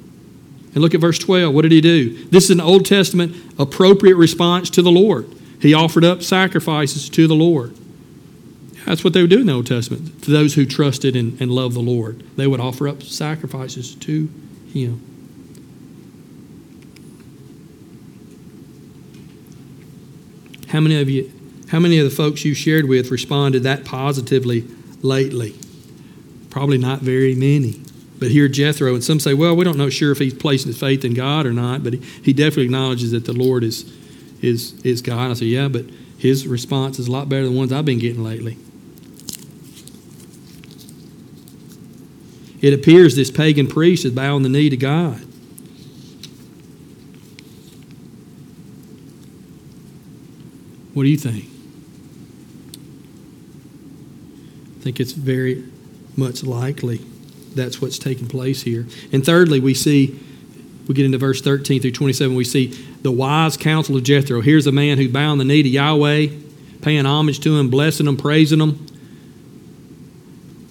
And 0.74 0.83
look 0.83 0.94
at 0.94 1.00
verse 1.00 1.18
12. 1.18 1.55
What 1.55 1.62
did 1.62 1.72
he 1.72 1.81
do? 1.81 2.24
This 2.26 2.44
is 2.44 2.50
an 2.50 2.61
Old 2.61 2.87
Testament 2.87 3.37
appropriate 3.59 4.16
response 4.16 4.70
to 4.70 4.83
the 4.83 4.90
Lord. 4.90 5.28
He 5.61 5.74
offered 5.74 6.05
up 6.05 6.22
sacrifices 6.22 7.09
to 7.11 7.26
the 7.26 7.35
Lord. 7.35 7.76
That's 8.87 9.05
what 9.05 9.12
they 9.12 9.20
would 9.20 9.31
do 9.31 9.40
in 9.40 9.46
the 9.46 9.52
Old 9.52 9.66
Testament. 9.66 10.22
To 10.24 10.31
those 10.31 10.55
who 10.55 10.66
trusted 10.66 11.14
and, 11.14 11.40
and 11.40 11.50
loved 11.50 11.74
the 11.74 11.81
Lord, 11.81 12.24
they 12.37 12.46
would 12.46 12.61
offer 12.61 12.88
up 12.88 13.02
sacrifices 13.02 13.94
to 13.96 14.28
Him. 14.72 15.00
How 20.68 20.81
many 20.81 21.00
of 21.00 21.11
you, 21.11 21.31
how 21.68 21.78
many 21.78 21.98
of 21.98 22.05
the 22.05 22.16
folks 22.16 22.44
you 22.44 22.55
shared 22.55 22.88
with 22.88 23.11
responded 23.11 23.62
that 23.62 23.85
positively 23.85 24.64
lately? 25.02 25.55
Probably 26.48 26.78
not 26.78 27.00
very 27.00 27.35
many. 27.35 27.83
But 28.22 28.30
here, 28.30 28.46
Jethro, 28.46 28.94
and 28.94 29.02
some 29.02 29.18
say, 29.18 29.35
well, 29.35 29.56
we 29.56 29.64
don't 29.64 29.76
know 29.76 29.90
sure 29.90 30.12
if 30.12 30.18
he's 30.18 30.32
placing 30.32 30.68
his 30.68 30.78
faith 30.78 31.04
in 31.04 31.12
God 31.12 31.44
or 31.44 31.52
not, 31.52 31.82
but 31.82 31.94
he, 31.94 31.98
he 32.22 32.32
definitely 32.32 32.66
acknowledges 32.66 33.11
that 33.11 33.24
the 33.24 33.32
Lord 33.32 33.64
is, 33.64 33.92
is, 34.40 34.80
is 34.82 35.02
God. 35.02 35.32
I 35.32 35.35
say, 35.35 35.46
yeah, 35.46 35.66
but 35.66 35.87
his 36.18 36.46
response 36.46 37.00
is 37.00 37.08
a 37.08 37.11
lot 37.11 37.28
better 37.28 37.42
than 37.42 37.54
the 37.54 37.58
ones 37.58 37.72
I've 37.72 37.85
been 37.85 37.98
getting 37.98 38.22
lately. 38.22 38.58
It 42.61 42.72
appears 42.72 43.16
this 43.16 43.32
pagan 43.32 43.66
priest 43.66 44.04
is 44.04 44.12
bowing 44.12 44.44
the 44.44 44.48
knee 44.48 44.70
to 44.70 44.76
God. 44.76 45.18
What 50.94 51.02
do 51.02 51.08
you 51.08 51.16
think? 51.16 51.46
I 54.78 54.82
think 54.85 55.00
it's 55.00 55.11
very 55.11 55.64
much 56.16 56.44
likely 56.44 57.00
that's 57.54 57.80
what's 57.80 57.98
taking 57.98 58.26
place 58.26 58.62
here. 58.62 58.86
And 59.12 59.24
thirdly, 59.24 59.60
we 59.60 59.74
see, 59.74 60.18
we 60.86 60.94
get 60.94 61.04
into 61.04 61.18
verse 61.18 61.40
13 61.40 61.80
through 61.80 61.92
27, 61.92 62.34
we 62.34 62.44
see 62.44 62.68
the 63.02 63.10
wise 63.10 63.56
counsel 63.56 63.96
of 63.96 64.04
Jethro. 64.04 64.40
Here's 64.40 64.66
a 64.66 64.72
man 64.72 64.98
who's 64.98 65.10
bound 65.10 65.40
the 65.40 65.44
knee 65.44 65.62
to 65.62 65.68
Yahweh, 65.68 66.28
paying 66.80 67.06
homage 67.06 67.40
to 67.40 67.58
him, 67.58 67.70
blessing 67.70 68.06
him, 68.06 68.16
praising 68.16 68.60
him, 68.60 68.86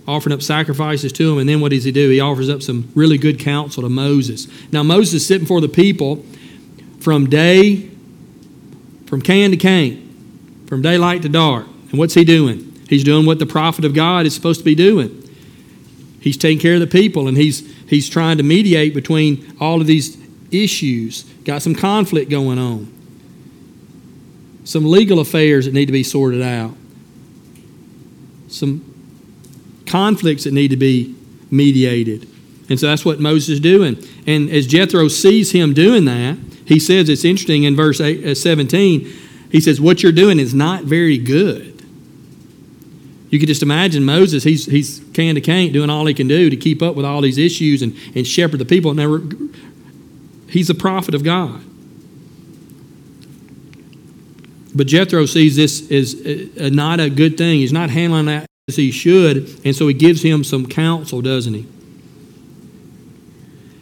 offering 0.07 0.33
up 0.33 0.41
sacrifices 0.41 1.11
to 1.13 1.31
him. 1.31 1.37
And 1.37 1.47
then 1.47 1.61
what 1.61 1.71
does 1.71 1.83
he 1.83 1.91
do? 1.91 2.09
He 2.09 2.19
offers 2.19 2.49
up 2.49 2.61
some 2.61 2.91
really 2.95 3.17
good 3.17 3.39
counsel 3.39 3.83
to 3.83 3.89
Moses. 3.89 4.47
Now, 4.71 4.83
Moses 4.83 5.15
is 5.15 5.25
sitting 5.25 5.43
before 5.43 5.61
the 5.61 5.69
people 5.69 6.25
from 6.99 7.29
day, 7.29 7.89
from 9.05 9.21
can 9.21 9.51
to 9.51 9.57
can, 9.57 10.65
from 10.67 10.81
daylight 10.81 11.21
to 11.23 11.29
dark. 11.29 11.67
And 11.89 11.99
what's 11.99 12.13
he 12.13 12.23
doing? 12.23 12.67
He's 12.87 13.03
doing 13.03 13.25
what 13.25 13.39
the 13.39 13.45
prophet 13.45 13.85
of 13.85 13.93
God 13.93 14.25
is 14.25 14.35
supposed 14.35 14.59
to 14.59 14.65
be 14.65 14.75
doing 14.75 15.20
He's 16.21 16.37
taking 16.37 16.59
care 16.59 16.75
of 16.75 16.79
the 16.79 16.87
people 16.87 17.27
and 17.27 17.35
he's, 17.35 17.67
he's 17.89 18.07
trying 18.07 18.37
to 18.37 18.43
mediate 18.43 18.93
between 18.93 19.55
all 19.59 19.81
of 19.81 19.87
these 19.87 20.17
issues. 20.51 21.23
Got 21.43 21.63
some 21.63 21.73
conflict 21.73 22.29
going 22.29 22.59
on, 22.59 22.93
some 24.63 24.85
legal 24.85 25.19
affairs 25.19 25.65
that 25.65 25.73
need 25.73 25.87
to 25.87 25.91
be 25.91 26.03
sorted 26.03 26.43
out, 26.43 26.75
some 28.47 28.85
conflicts 29.87 30.43
that 30.43 30.53
need 30.53 30.69
to 30.69 30.77
be 30.77 31.15
mediated. 31.49 32.27
And 32.69 32.79
so 32.79 32.87
that's 32.87 33.03
what 33.03 33.19
Moses 33.19 33.49
is 33.49 33.59
doing. 33.59 33.97
And 34.27 34.49
as 34.49 34.67
Jethro 34.67 35.07
sees 35.07 35.51
him 35.51 35.73
doing 35.73 36.05
that, 36.05 36.37
he 36.65 36.79
says 36.79 37.09
it's 37.09 37.25
interesting 37.25 37.63
in 37.63 37.75
verse 37.75 37.99
uh, 37.99 38.33
17. 38.33 39.01
He 39.51 39.59
says, 39.59 39.81
What 39.81 40.03
you're 40.03 40.11
doing 40.11 40.39
is 40.39 40.53
not 40.53 40.83
very 40.83 41.17
good. 41.17 41.70
You 43.31 43.39
could 43.39 43.47
just 43.47 43.63
imagine 43.63 44.03
Moses, 44.03 44.43
he's, 44.43 44.65
he's 44.65 45.01
can 45.13 45.35
to 45.35 45.41
can't 45.41 45.71
doing 45.71 45.89
all 45.89 46.05
he 46.05 46.13
can 46.13 46.27
do 46.27 46.49
to 46.49 46.57
keep 46.57 46.81
up 46.81 46.95
with 46.95 47.05
all 47.05 47.21
these 47.21 47.37
issues 47.37 47.81
and, 47.81 47.95
and 48.13 48.27
shepherd 48.27 48.57
the 48.57 48.65
people. 48.65 48.93
Never, 48.93 49.21
he's 50.49 50.69
a 50.69 50.75
prophet 50.75 51.15
of 51.15 51.23
God. 51.23 51.63
But 54.75 54.87
Jethro 54.87 55.25
sees 55.25 55.55
this 55.55 55.89
as 55.89 56.71
not 56.71 56.99
a 56.99 57.09
good 57.09 57.37
thing. 57.37 57.59
He's 57.59 57.73
not 57.73 57.89
handling 57.89 58.25
that 58.25 58.45
as 58.67 58.75
he 58.75 58.91
should, 58.91 59.59
and 59.65 59.75
so 59.75 59.87
he 59.87 59.93
gives 59.93 60.21
him 60.21 60.43
some 60.43 60.65
counsel, 60.65 61.21
doesn't 61.21 61.53
he? 61.53 61.65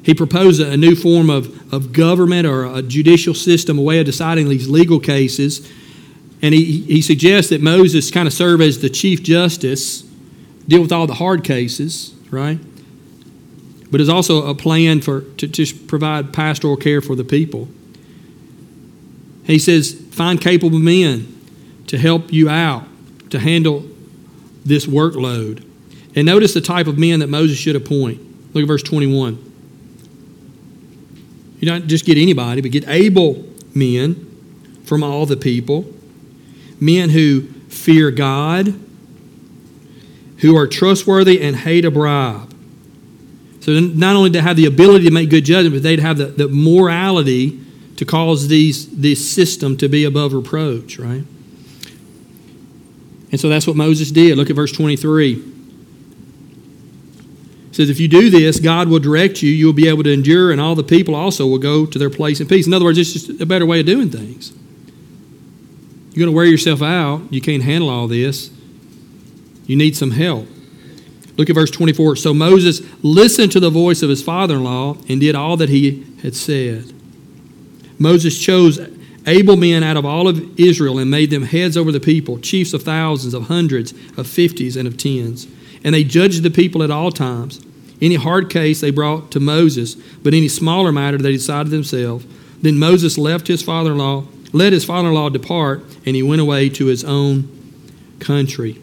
He 0.03 0.13
proposes 0.13 0.59
a 0.59 0.77
new 0.77 0.95
form 0.95 1.29
of, 1.29 1.73
of 1.73 1.91
government 1.91 2.47
or 2.47 2.65
a 2.65 2.81
judicial 2.81 3.33
system, 3.33 3.79
a 3.79 3.81
way 3.81 3.99
of 3.99 4.05
deciding 4.05 4.47
these 4.47 4.69
legal 4.69 4.99
cases. 4.99 5.67
And 6.41 6.53
he, 6.53 6.81
he 6.81 7.01
suggests 7.01 7.49
that 7.49 7.61
Moses 7.61 8.11
kind 8.11 8.27
of 8.27 8.33
serve 8.33 8.61
as 8.61 8.79
the 8.79 8.89
chief 8.89 9.21
justice, 9.23 10.01
deal 10.67 10.81
with 10.81 10.91
all 10.91 11.07
the 11.07 11.15
hard 11.15 11.43
cases, 11.43 12.13
right? 12.31 12.59
But 13.91 13.99
it's 13.99 14.09
also 14.09 14.47
a 14.47 14.55
plan 14.55 15.01
for 15.01 15.21
to, 15.21 15.47
to 15.47 15.75
provide 15.87 16.31
pastoral 16.31 16.77
care 16.77 17.01
for 17.01 17.15
the 17.15 17.23
people. 17.23 17.67
He 19.43 19.57
says, 19.57 19.93
find 20.11 20.39
capable 20.39 20.77
men 20.77 21.35
to 21.87 21.97
help 21.97 22.31
you 22.31 22.49
out, 22.49 22.83
to 23.31 23.39
handle 23.39 23.83
this 24.63 24.85
workload. 24.85 25.65
And 26.15 26.25
notice 26.25 26.53
the 26.53 26.61
type 26.61 26.87
of 26.87 26.99
men 26.99 27.19
that 27.19 27.27
Moses 27.27 27.57
should 27.57 27.75
appoint. 27.75 28.21
Look 28.53 28.63
at 28.63 28.67
verse 28.67 28.83
21. 28.83 29.45
You 31.59 31.67
don't 31.67 31.87
just 31.87 32.05
get 32.05 32.17
anybody, 32.17 32.61
but 32.61 32.71
get 32.71 32.87
able 32.87 33.45
men 33.73 34.25
from 34.85 35.03
all 35.03 35.25
the 35.25 35.37
people, 35.37 35.85
men 36.79 37.09
who 37.09 37.41
fear 37.69 38.11
God, 38.11 38.73
who 40.37 40.55
are 40.55 40.67
trustworthy 40.67 41.41
and 41.41 41.55
hate 41.55 41.85
a 41.85 41.91
bribe. 41.91 42.53
So 43.61 43.73
not 43.79 44.15
only 44.15 44.31
to 44.31 44.41
have 44.41 44.55
the 44.55 44.65
ability 44.65 45.05
to 45.05 45.11
make 45.11 45.29
good 45.29 45.45
judgment, 45.45 45.75
but 45.75 45.83
they'd 45.83 45.99
have 45.99 46.17
the, 46.17 46.25
the 46.25 46.47
morality 46.47 47.59
to 47.97 48.05
cause 48.05 48.47
these 48.47 48.89
this 48.89 49.29
system 49.29 49.75
to 49.77 49.89
be 49.89 50.05
above 50.05 50.33
reproach, 50.33 50.97
right? 50.97 51.23
And 53.31 53.39
so 53.39 53.49
that's 53.49 53.67
what 53.67 53.75
Moses 53.75 54.11
did. 54.11 54.37
Look 54.37 54.49
at 54.49 54.55
verse 54.55 54.71
23 54.71 55.49
says, 57.79 57.89
If 57.89 57.99
you 57.99 58.07
do 58.09 58.29
this, 58.29 58.59
God 58.59 58.89
will 58.89 58.99
direct 58.99 59.41
you. 59.41 59.49
You'll 59.49 59.73
be 59.73 59.87
able 59.87 60.03
to 60.03 60.11
endure, 60.11 60.51
and 60.51 60.59
all 60.59 60.75
the 60.75 60.83
people 60.83 61.15
also 61.15 61.47
will 61.47 61.59
go 61.59 61.85
to 61.85 61.97
their 61.97 62.09
place 62.09 62.41
in 62.41 62.47
peace. 62.47 62.67
In 62.67 62.73
other 62.73 62.83
words, 62.83 62.97
it's 62.97 63.13
just 63.13 63.29
a 63.41 63.45
better 63.45 63.65
way 63.65 63.79
of 63.79 63.85
doing 63.85 64.09
things. 64.09 64.53
You're 66.19 66.25
going 66.25 66.33
to 66.33 66.35
wear 66.35 66.47
yourself 66.47 66.81
out. 66.81 67.31
You 67.31 67.39
can't 67.39 67.63
handle 67.63 67.89
all 67.89 68.09
this. 68.09 68.51
You 69.65 69.77
need 69.77 69.95
some 69.95 70.11
help. 70.11 70.49
Look 71.37 71.49
at 71.49 71.53
verse 71.53 71.71
24. 71.71 72.17
So 72.17 72.33
Moses 72.33 72.81
listened 73.01 73.53
to 73.53 73.61
the 73.61 73.69
voice 73.69 74.01
of 74.01 74.09
his 74.09 74.21
father 74.21 74.55
in 74.55 74.65
law 74.65 74.97
and 75.07 75.21
did 75.21 75.33
all 75.33 75.55
that 75.55 75.69
he 75.69 76.05
had 76.21 76.35
said. 76.35 76.91
Moses 77.97 78.37
chose 78.37 78.81
able 79.27 79.55
men 79.55 79.81
out 79.81 79.95
of 79.95 80.05
all 80.05 80.27
of 80.27 80.59
Israel 80.59 80.99
and 80.99 81.09
made 81.09 81.29
them 81.29 81.43
heads 81.43 81.77
over 81.77 81.89
the 81.89 82.01
people, 82.01 82.37
chiefs 82.37 82.73
of 82.73 82.83
thousands, 82.83 83.33
of 83.33 83.43
hundreds, 83.43 83.93
of 84.17 84.27
fifties, 84.27 84.75
and 84.75 84.89
of 84.89 84.97
tens. 84.97 85.47
And 85.85 85.95
they 85.95 86.03
judged 86.03 86.43
the 86.43 86.51
people 86.51 86.83
at 86.83 86.91
all 86.91 87.11
times. 87.11 87.65
Any 88.01 88.15
hard 88.15 88.49
case 88.49 88.81
they 88.81 88.91
brought 88.91 89.31
to 89.31 89.39
Moses, 89.39 89.95
but 89.95 90.33
any 90.33 90.49
smaller 90.49 90.91
matter 90.91 91.17
they 91.17 91.31
decided 91.31 91.71
themselves. 91.71 92.25
Then 92.61 92.77
Moses 92.77 93.17
left 93.17 93.47
his 93.47 93.63
father 93.63 93.93
in 93.93 93.99
law, 93.99 94.25
let 94.51 94.73
his 94.73 94.85
father 94.85 95.09
in 95.09 95.13
law 95.13 95.29
depart, 95.29 95.83
and 96.05 96.15
he 96.15 96.23
went 96.23 96.41
away 96.41 96.69
to 96.69 96.85
his 96.85 97.03
own 97.03 97.49
country. 98.19 98.81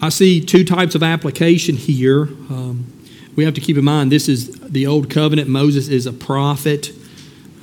I 0.00 0.10
see 0.10 0.40
two 0.40 0.64
types 0.64 0.94
of 0.94 1.02
application 1.02 1.76
here. 1.76 2.22
Um, 2.22 2.86
we 3.34 3.44
have 3.44 3.54
to 3.54 3.60
keep 3.60 3.76
in 3.76 3.84
mind 3.84 4.12
this 4.12 4.28
is 4.28 4.58
the 4.60 4.86
old 4.86 5.10
covenant. 5.10 5.48
Moses 5.48 5.88
is 5.88 6.06
a 6.06 6.12
prophet. 6.12 6.92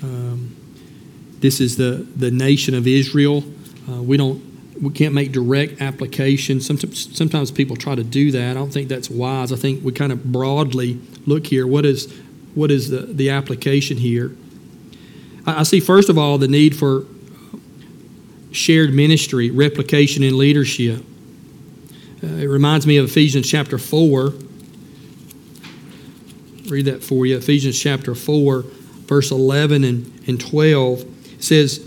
Um, 0.04 0.56
this 1.40 1.60
is 1.62 1.78
the, 1.78 2.06
the 2.16 2.32
nation 2.32 2.76
of 2.76 2.88
Israel. 2.88 3.44
Uh, 3.90 4.02
we 4.02 4.18
don't 4.18 4.56
we 4.82 4.90
can't 4.92 5.14
make 5.14 5.32
direct 5.32 5.82
application. 5.82 6.60
Sometimes, 6.60 7.16
sometimes 7.16 7.52
people 7.52 7.76
try 7.76 7.96
to 7.96 8.04
do 8.04 8.32
that. 8.32 8.52
I 8.52 8.54
don't 8.54 8.72
think 8.72 8.90
that's 8.90 9.10
wise. 9.10 9.52
I 9.52 9.56
think 9.56 9.84
we 9.84 9.92
kind 9.92 10.12
of 10.12 10.32
broadly 10.32 11.00
look 11.26 11.48
here. 11.48 11.66
What 11.66 11.86
is, 11.86 12.14
what 12.56 12.72
is 12.72 12.90
the, 12.90 13.02
the 13.02 13.30
application 13.30 13.98
here? 13.98 14.36
I, 15.46 15.60
I 15.60 15.64
see, 15.64 15.80
first 15.80 16.10
of 16.10 16.18
all, 16.18 16.38
the 16.38 16.48
need 16.48 16.76
for 16.76 17.06
shared 18.52 18.94
ministry, 18.94 19.52
replication, 19.52 20.24
and 20.24 20.38
leadership. 20.38 21.04
Uh, 22.24 22.28
it 22.28 22.48
reminds 22.48 22.88
me 22.88 22.98
of 22.98 23.06
Ephesians 23.06 23.48
chapter 23.48 23.78
4. 23.78 24.34
Read 26.68 26.86
that 26.86 27.04
for 27.04 27.26
you. 27.26 27.38
Ephesians 27.38 27.80
chapter 27.80 28.16
4, 28.16 28.64
verse 29.06 29.30
11 29.30 29.84
and, 29.84 30.24
and 30.28 30.40
12. 30.40 31.06
Says, 31.40 31.86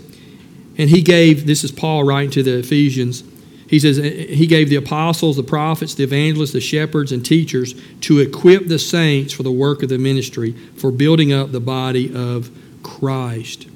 and 0.77 0.89
he 0.89 1.01
gave, 1.01 1.45
this 1.45 1.65
is 1.65 1.71
Paul 1.71 2.05
writing 2.05 2.31
to 2.31 2.43
the 2.43 2.59
Ephesians, 2.59 3.23
he 3.69 3.77
says, 3.77 3.99
uh, 3.99 4.01
uh, 4.01 4.05
He 4.05 4.47
gave 4.47 4.69
the 4.69 4.77
apostles, 4.77 5.37
the 5.37 5.43
prophets, 5.43 5.93
the 5.93 6.03
evangelists, 6.03 6.53
the 6.53 6.61
shepherds, 6.61 7.11
and 7.11 7.23
teachers 7.23 7.75
to 8.01 8.17
equip 8.17 8.65
the 8.65 8.79
saints 8.79 9.31
for 9.31 9.43
the 9.43 9.51
work 9.51 9.83
of 9.83 9.89
the 9.89 9.99
ministry, 9.99 10.53
for 10.75 10.91
building 10.91 11.31
up 11.31 11.51
the 11.51 11.59
body 11.59 12.11
of 12.13 12.49
Christ. 12.81 13.67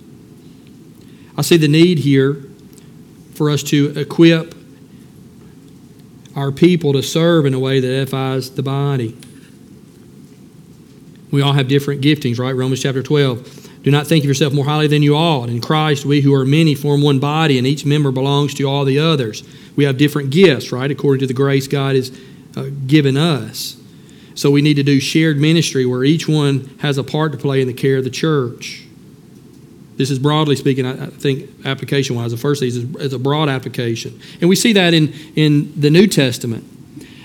I 1.38 1.44
see 1.44 1.58
the 1.58 1.68
need 1.68 2.00
here 2.00 2.44
for 3.36 3.52
us 3.52 3.62
to 3.64 3.94
equip 3.96 4.56
our 6.36 6.52
people 6.52 6.94
to 6.94 7.04
serve 7.04 7.46
in 7.46 7.54
a 7.54 7.60
way 7.60 7.80
that 7.80 7.88
edifies 7.88 8.50
the 8.50 8.64
body. 8.64 9.16
We 11.30 11.44
all 11.44 11.54
have 11.54 11.68
different 11.68 12.02
giftings, 12.02 12.40
right? 12.40 12.52
Romans 12.52 12.82
chapter 12.82 13.04
12. 13.04 13.63
Do 13.84 13.92
not 13.92 14.08
think 14.08 14.24
of 14.24 14.28
yourself 14.28 14.54
more 14.54 14.66
highly 14.66 14.88
than 14.88 15.04
you 15.04 15.16
ought. 15.16 15.50
In 15.50 15.60
Christ, 15.60 16.06
we 16.06 16.22
who 16.22 16.34
are 16.34 16.46
many 16.46 16.74
form 16.74 17.02
one 17.02 17.20
body, 17.20 17.58
and 17.58 17.68
each 17.68 17.86
member 17.86 18.12
belongs 18.12 18.54
to 18.56 18.64
all 18.64 18.86
the 18.86 19.00
others. 19.00 19.44
We 19.76 19.84
have 19.84 19.98
different 19.98 20.30
gifts, 20.30 20.72
right, 20.72 20.90
according 20.90 21.20
to 21.20 21.28
the 21.28 21.34
grace 21.34 21.68
God 21.68 21.96
has 21.96 22.18
uh, 22.56 22.70
given 22.88 23.18
us. 23.18 23.78
So 24.36 24.50
we 24.50 24.62
need 24.62 24.76
to 24.76 24.84
do 24.84 25.00
shared 25.00 25.38
ministry 25.38 25.86
where 25.86 26.04
each 26.04 26.28
one 26.28 26.78
has 26.80 26.98
a 26.98 27.04
part 27.04 27.34
to 27.34 27.38
play 27.38 27.62
in 27.62 27.68
the 27.68 27.74
care 27.74 27.98
of 27.98 28.04
the 28.04 28.10
church. 28.10 28.84
This 29.98 30.10
is 30.10 30.18
broadly 30.18 30.56
speaking, 30.56 30.86
I 30.86 31.08
think, 31.08 31.50
application 31.66 32.16
wise. 32.16 32.32
The 32.32 32.38
first 32.38 32.62
thing 32.62 32.70
is 33.00 33.14
a 33.14 33.20
broad 33.20 33.48
application. 33.48 34.20
And 34.42 34.50
we 34.50 34.56
see 34.56 34.74
that 34.74 34.94
in, 34.94 35.14
in 35.36 35.80
the 35.80 35.92
New 35.92 36.08
Testament. 36.08 36.64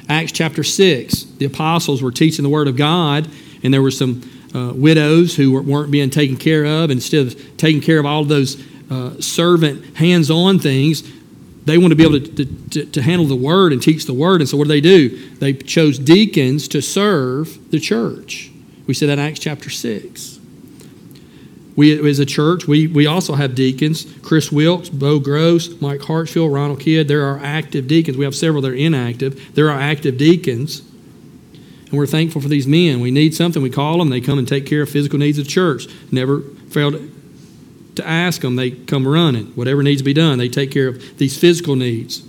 Acts 0.08 0.32
chapter 0.32 0.62
6, 0.62 1.22
the 1.38 1.44
apostles 1.44 2.02
were 2.02 2.10
teaching 2.10 2.42
the 2.42 2.48
Word 2.48 2.68
of 2.68 2.76
God, 2.76 3.28
and 3.62 3.72
there 3.72 3.82
were 3.82 3.90
some 3.90 4.22
uh, 4.54 4.72
widows 4.74 5.36
who 5.36 5.60
weren't 5.60 5.90
being 5.90 6.10
taken 6.10 6.36
care 6.36 6.64
of. 6.64 6.90
Instead 6.90 7.26
of 7.26 7.56
taking 7.56 7.80
care 7.80 7.98
of 7.98 8.06
all 8.06 8.24
those 8.24 8.62
uh, 8.90 9.20
servant, 9.20 9.96
hands 9.96 10.30
on 10.30 10.58
things, 10.58 11.02
they 11.64 11.76
want 11.76 11.90
to 11.92 11.96
be 11.96 12.02
able 12.02 12.20
to, 12.20 12.44
to, 12.70 12.86
to, 12.86 13.02
handle 13.02 13.26
the 13.26 13.36
word 13.36 13.74
and 13.74 13.82
teach 13.82 14.06
the 14.06 14.14
word. 14.14 14.40
And 14.40 14.48
so, 14.48 14.56
what 14.56 14.64
do 14.64 14.68
they 14.68 14.80
do? 14.80 15.34
They 15.34 15.52
chose 15.52 15.98
deacons 15.98 16.66
to 16.68 16.80
serve 16.80 17.70
the 17.70 17.78
church. 17.78 18.50
We 18.86 18.94
see 18.94 19.06
that 19.06 19.14
in 19.14 19.18
Acts 19.18 19.38
chapter 19.38 19.68
6. 19.68 20.38
We, 21.76 22.08
as 22.08 22.18
a 22.18 22.26
church, 22.26 22.66
we, 22.66 22.86
we 22.86 23.06
also 23.06 23.34
have 23.34 23.54
deacons 23.54 24.12
Chris 24.22 24.50
Wilkes, 24.50 24.88
Bo 24.88 25.20
Gross, 25.20 25.80
Mike 25.80 26.00
Hartsfield, 26.00 26.52
Ronald 26.52 26.80
Kidd. 26.80 27.06
There 27.06 27.24
are 27.24 27.38
active 27.38 27.86
deacons. 27.86 28.16
We 28.16 28.24
have 28.24 28.34
several 28.34 28.62
that 28.62 28.72
are 28.72 28.74
inactive. 28.74 29.54
There 29.54 29.70
are 29.70 29.78
active 29.78 30.16
deacons 30.16 30.82
and 31.90 31.98
we're 31.98 32.06
thankful 32.06 32.40
for 32.40 32.48
these 32.48 32.66
men. 32.66 33.00
We 33.00 33.10
need 33.10 33.34
something, 33.34 33.62
we 33.62 33.70
call 33.70 33.98
them, 33.98 34.10
they 34.10 34.20
come 34.20 34.38
and 34.38 34.46
take 34.46 34.66
care 34.66 34.82
of 34.82 34.90
physical 34.90 35.18
needs 35.18 35.38
of 35.38 35.44
the 35.44 35.50
church. 35.50 35.86
Never 36.12 36.42
failed 36.70 37.00
to 37.96 38.06
ask 38.06 38.42
them, 38.42 38.56
they 38.56 38.70
come 38.70 39.08
running. 39.08 39.46
Whatever 39.56 39.82
needs 39.82 40.00
to 40.00 40.04
be 40.04 40.12
done, 40.12 40.38
they 40.38 40.48
take 40.48 40.70
care 40.70 40.88
of 40.88 41.18
these 41.18 41.38
physical 41.38 41.76
needs. 41.76 42.20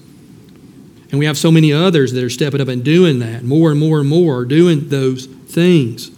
And 1.12 1.20
we 1.20 1.26
have 1.26 1.38
so 1.38 1.52
many 1.52 1.74
others 1.74 2.14
that 2.14 2.24
are 2.24 2.30
stepping 2.30 2.62
up 2.62 2.68
and 2.68 2.84
doing 2.84 3.20
that. 3.20 3.44
More 3.44 3.72
and 3.72 3.80
more 3.80 4.00
and 4.00 4.08
more 4.08 4.38
are 4.38 4.46
doing 4.46 4.90
those 4.90 5.26
things. 5.26 6.12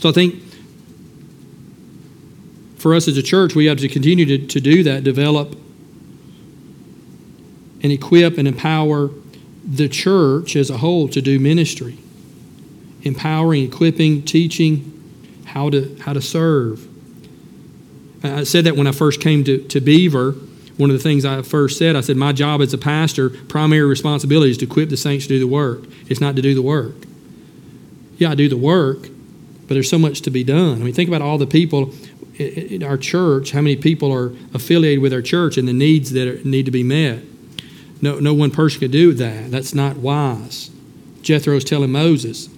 So 0.00 0.08
I 0.08 0.12
think 0.12 0.42
for 2.78 2.94
us 2.94 3.08
as 3.08 3.18
a 3.18 3.22
church, 3.22 3.54
we 3.54 3.66
have 3.66 3.78
to 3.78 3.88
continue 3.88 4.24
to, 4.24 4.46
to 4.46 4.60
do 4.60 4.82
that, 4.84 5.04
develop 5.04 5.52
and 7.82 7.92
equip 7.92 8.38
and 8.38 8.48
empower 8.48 9.10
the 9.64 9.88
church 9.88 10.56
as 10.56 10.70
a 10.70 10.78
whole 10.78 11.08
to 11.08 11.20
do 11.20 11.38
ministry. 11.38 11.98
Empowering, 13.02 13.64
equipping, 13.64 14.22
teaching 14.22 15.42
how 15.46 15.70
to, 15.70 15.96
how 16.00 16.12
to 16.12 16.20
serve. 16.20 16.86
I 18.22 18.44
said 18.44 18.64
that 18.64 18.76
when 18.76 18.86
I 18.86 18.92
first 18.92 19.20
came 19.20 19.44
to, 19.44 19.62
to 19.68 19.80
Beaver. 19.80 20.32
One 20.76 20.90
of 20.90 20.96
the 20.96 21.02
things 21.02 21.24
I 21.24 21.42
first 21.42 21.78
said, 21.78 21.94
I 21.94 22.00
said, 22.00 22.16
My 22.16 22.32
job 22.32 22.62
as 22.62 22.72
a 22.72 22.78
pastor, 22.78 23.30
primary 23.30 23.84
responsibility 23.84 24.50
is 24.50 24.58
to 24.58 24.64
equip 24.64 24.88
the 24.88 24.96
saints 24.96 25.26
to 25.26 25.34
do 25.34 25.38
the 25.38 25.46
work. 25.46 25.84
It's 26.08 26.20
not 26.20 26.36
to 26.36 26.42
do 26.42 26.54
the 26.54 26.62
work. 26.62 26.94
Yeah, 28.16 28.30
I 28.30 28.34
do 28.34 28.48
the 28.48 28.56
work, 28.56 29.02
but 29.02 29.74
there's 29.74 29.88
so 29.88 29.98
much 29.98 30.22
to 30.22 30.30
be 30.30 30.44
done. 30.44 30.80
I 30.80 30.84
mean, 30.84 30.94
think 30.94 31.08
about 31.08 31.22
all 31.22 31.38
the 31.38 31.46
people 31.46 31.92
in 32.38 32.82
our 32.82 32.96
church, 32.96 33.52
how 33.52 33.60
many 33.60 33.76
people 33.76 34.12
are 34.12 34.32
affiliated 34.54 35.00
with 35.00 35.12
our 35.12 35.22
church 35.22 35.58
and 35.58 35.68
the 35.68 35.72
needs 35.72 36.12
that 36.12 36.26
are, 36.26 36.48
need 36.48 36.64
to 36.64 36.70
be 36.70 36.82
met. 36.82 37.22
No, 38.02 38.18
no 38.18 38.32
one 38.32 38.50
person 38.50 38.80
could 38.80 38.92
do 38.92 39.12
that. 39.14 39.50
That's 39.50 39.74
not 39.74 39.96
wise. 39.96 40.70
Jethro's 41.22 41.64
telling 41.64 41.92
Moses, 41.92 42.48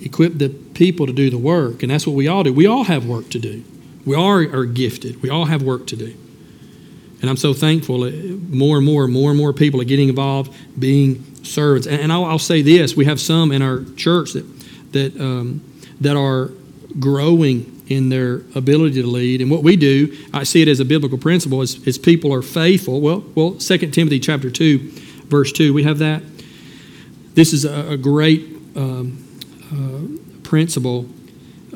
equip 0.00 0.38
the 0.38 0.48
people 0.48 1.06
to 1.06 1.12
do 1.12 1.30
the 1.30 1.38
work. 1.38 1.82
And 1.82 1.90
that's 1.90 2.06
what 2.06 2.14
we 2.14 2.28
all 2.28 2.44
do. 2.44 2.52
We 2.52 2.66
all 2.66 2.84
have 2.84 3.06
work 3.06 3.30
to 3.30 3.38
do. 3.38 3.64
We 4.04 4.14
all 4.14 4.38
are 4.38 4.64
gifted. 4.64 5.20
We 5.22 5.28
all 5.28 5.46
have 5.46 5.62
work 5.62 5.86
to 5.88 5.96
do. 5.96 6.16
And 7.20 7.28
I'm 7.28 7.36
so 7.36 7.52
thankful 7.52 7.98
more 8.08 8.76
and 8.76 8.86
more 8.86 9.04
and 9.04 9.12
more 9.12 9.30
and 9.30 9.38
more 9.38 9.52
people 9.52 9.80
are 9.80 9.84
getting 9.84 10.08
involved, 10.08 10.54
being 10.78 11.24
servants. 11.44 11.86
And 11.88 12.12
I'll, 12.12 12.24
I'll 12.24 12.38
say 12.38 12.62
this 12.62 12.96
we 12.96 13.06
have 13.06 13.20
some 13.20 13.50
in 13.50 13.60
our 13.60 13.84
church 13.96 14.34
that, 14.34 14.46
that, 14.92 15.20
um, 15.20 15.62
that 16.00 16.16
are 16.16 16.50
growing 17.00 17.77
in 17.88 18.08
their 18.08 18.42
ability 18.54 19.00
to 19.00 19.06
lead. 19.06 19.40
And 19.40 19.50
what 19.50 19.62
we 19.62 19.76
do, 19.76 20.16
I 20.32 20.44
see 20.44 20.62
it 20.62 20.68
as 20.68 20.80
a 20.80 20.84
biblical 20.84 21.18
principle, 21.18 21.62
is, 21.62 21.86
is 21.86 21.98
people 21.98 22.32
are 22.32 22.42
faithful. 22.42 23.00
Well, 23.00 23.24
well, 23.34 23.52
2 23.52 23.78
Timothy 23.90 24.20
chapter 24.20 24.50
2, 24.50 24.78
verse 25.26 25.52
2, 25.52 25.72
we 25.72 25.82
have 25.84 25.98
that. 25.98 26.22
This 27.34 27.52
is 27.52 27.64
a, 27.64 27.92
a 27.92 27.96
great 27.96 28.46
um, 28.76 29.24
uh, 29.72 30.42
principle 30.42 31.06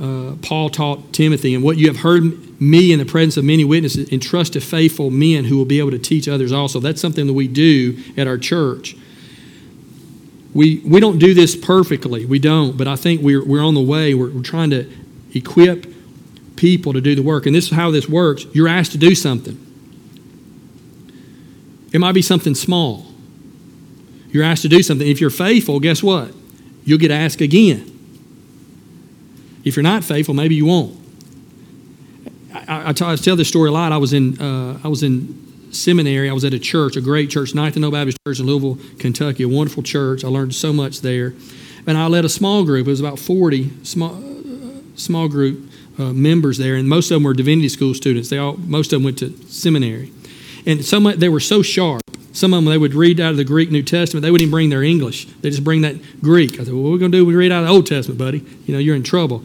uh, 0.01 0.35
Paul 0.42 0.70
taught 0.70 1.12
Timothy. 1.12 1.55
And 1.55 1.62
what 1.62 1.77
you 1.77 1.87
have 1.87 1.98
heard 1.98 2.61
me 2.61 2.92
in 2.92 2.98
the 2.98 3.05
presence 3.05 3.37
of 3.37 3.44
many 3.44 3.64
witnesses, 3.64 4.11
entrust 4.12 4.55
to 4.55 4.61
faithful 4.61 5.11
men 5.11 5.44
who 5.44 5.57
will 5.57 5.64
be 5.64 5.79
able 5.79 5.90
to 5.90 5.98
teach 5.98 6.29
others 6.29 6.53
also. 6.53 6.81
That's 6.81 7.01
something 7.01 7.27
that 7.27 7.33
we 7.33 7.48
do 7.48 7.98
at 8.16 8.27
our 8.27 8.38
church. 8.38 8.96
We, 10.55 10.81
we 10.85 11.01
don't 11.01 11.18
do 11.18 11.35
this 11.35 11.57
perfectly. 11.57 12.25
We 12.25 12.38
don't, 12.38 12.77
but 12.77 12.87
I 12.87 12.96
think 12.96 13.22
we're, 13.22 13.44
we're 13.44 13.64
on 13.64 13.75
the 13.75 13.83
way. 13.83 14.14
We're, 14.14 14.31
we're 14.31 14.42
trying 14.42 14.70
to 14.70 14.90
equip 15.35 15.91
people 16.62 16.92
to 16.92 17.01
do 17.01 17.16
the 17.16 17.22
work. 17.22 17.44
And 17.44 17.53
this 17.53 17.64
is 17.64 17.72
how 17.72 17.90
this 17.90 18.09
works 18.09 18.46
you're 18.53 18.68
asked 18.68 18.92
to 18.92 18.98
do 18.98 19.16
something. 19.16 19.59
It 21.92 21.98
might 21.98 22.12
be 22.12 22.22
something 22.22 22.55
small. 22.55 23.05
You're 24.31 24.44
asked 24.44 24.62
to 24.62 24.68
do 24.68 24.81
something. 24.81 25.07
If 25.07 25.20
you're 25.20 25.29
faithful, 25.29 25.81
guess 25.81 26.05
what? 26.05 26.33
You'll 26.85 27.01
get 27.01 27.11
asked 27.11 27.40
again. 27.40 27.88
If 29.64 29.75
you're 29.75 29.83
not 29.83 30.05
faithful, 30.05 30.35
maybe 30.35 30.55
you 30.55 30.64
won't. 30.64 30.96
I, 32.55 32.92
tell 32.92 33.37
this 33.37 33.48
story 33.48 33.68
a 33.68 33.72
lot. 33.72 33.90
I 33.90 33.96
was 33.96 34.12
in 34.12 34.40
uh, 34.40 34.79
I 34.85 34.88
was 34.88 35.03
in 35.03 35.72
seminary. 35.72 36.31
I 36.31 36.33
was 36.33 36.44
at 36.44 36.55
a 36.55 36.59
church, 36.61 36.96
a 36.96 37.01
great 37.01 37.29
church, 37.29 37.55
Ninth 37.55 37.75
and 37.75 37.85
O 37.85 37.90
Baptist 37.90 38.18
Church 38.25 38.38
in 38.38 38.46
Louisville, 38.46 38.79
Kentucky. 38.98 39.42
A 39.42 39.48
wonderful 39.48 39.83
church. 39.83 40.25
I 40.25 40.29
learned 40.29 40.55
so 40.55 40.72
much 40.72 41.01
there, 41.01 41.35
and 41.87 41.98
I 41.98 42.07
led 42.07 42.25
a 42.25 42.29
small 42.29 42.64
group. 42.64 42.87
It 42.87 42.90
was 42.90 43.01
about 43.01 43.18
forty 43.18 43.70
small 43.83 44.14
uh, 44.14 44.81
small 44.96 45.29
group 45.29 45.71
uh, 45.98 46.12
members 46.12 46.59
there, 46.59 46.74
and 46.74 46.88
most 46.88 47.11
of 47.11 47.16
them 47.16 47.24
were 47.24 47.35
divinity 47.35 47.68
school 47.68 47.94
students. 47.94 48.28
They 48.31 48.38
all 48.38 48.57
most 48.57 48.92
of 48.92 48.98
them 48.98 49.05
went 49.05 49.18
to 49.18 49.37
seminary, 49.48 50.12
and 50.66 50.85
some 50.85 51.05
they 51.16 51.28
were 51.28 51.40
so 51.40 51.62
sharp. 51.62 52.02
Some 52.33 52.55
of 52.55 52.59
them 52.59 52.70
they 52.70 52.78
would 52.78 52.94
read 52.94 53.20
out 53.20 53.33
of 53.33 53.37
the 53.37 53.44
Greek 53.44 53.70
New 53.70 53.83
Testament. 53.83 54.22
They 54.22 54.31
wouldn't 54.31 54.46
even 54.46 54.50
bring 54.50 54.70
their 54.70 54.83
English. 54.83 55.26
They 55.26 55.50
just 55.50 55.64
bring 55.64 55.83
that 55.83 56.20
Greek. 56.20 56.55
I 56.55 56.64
said, 56.64 56.72
"Well, 56.72 56.83
what 56.83 56.88
are 56.88 56.92
we 56.92 56.98
going 56.98 57.12
to 57.12 57.18
do? 57.18 57.26
We 57.26 57.35
read 57.35 57.52
out 57.52 57.62
of 57.62 57.68
the 57.68 57.74
Old 57.74 57.87
Testament, 57.87 58.18
buddy. 58.18 58.38
You 58.66 58.74
know, 58.74 58.78
you're 58.78 58.96
in 58.96 59.02
trouble." 59.02 59.42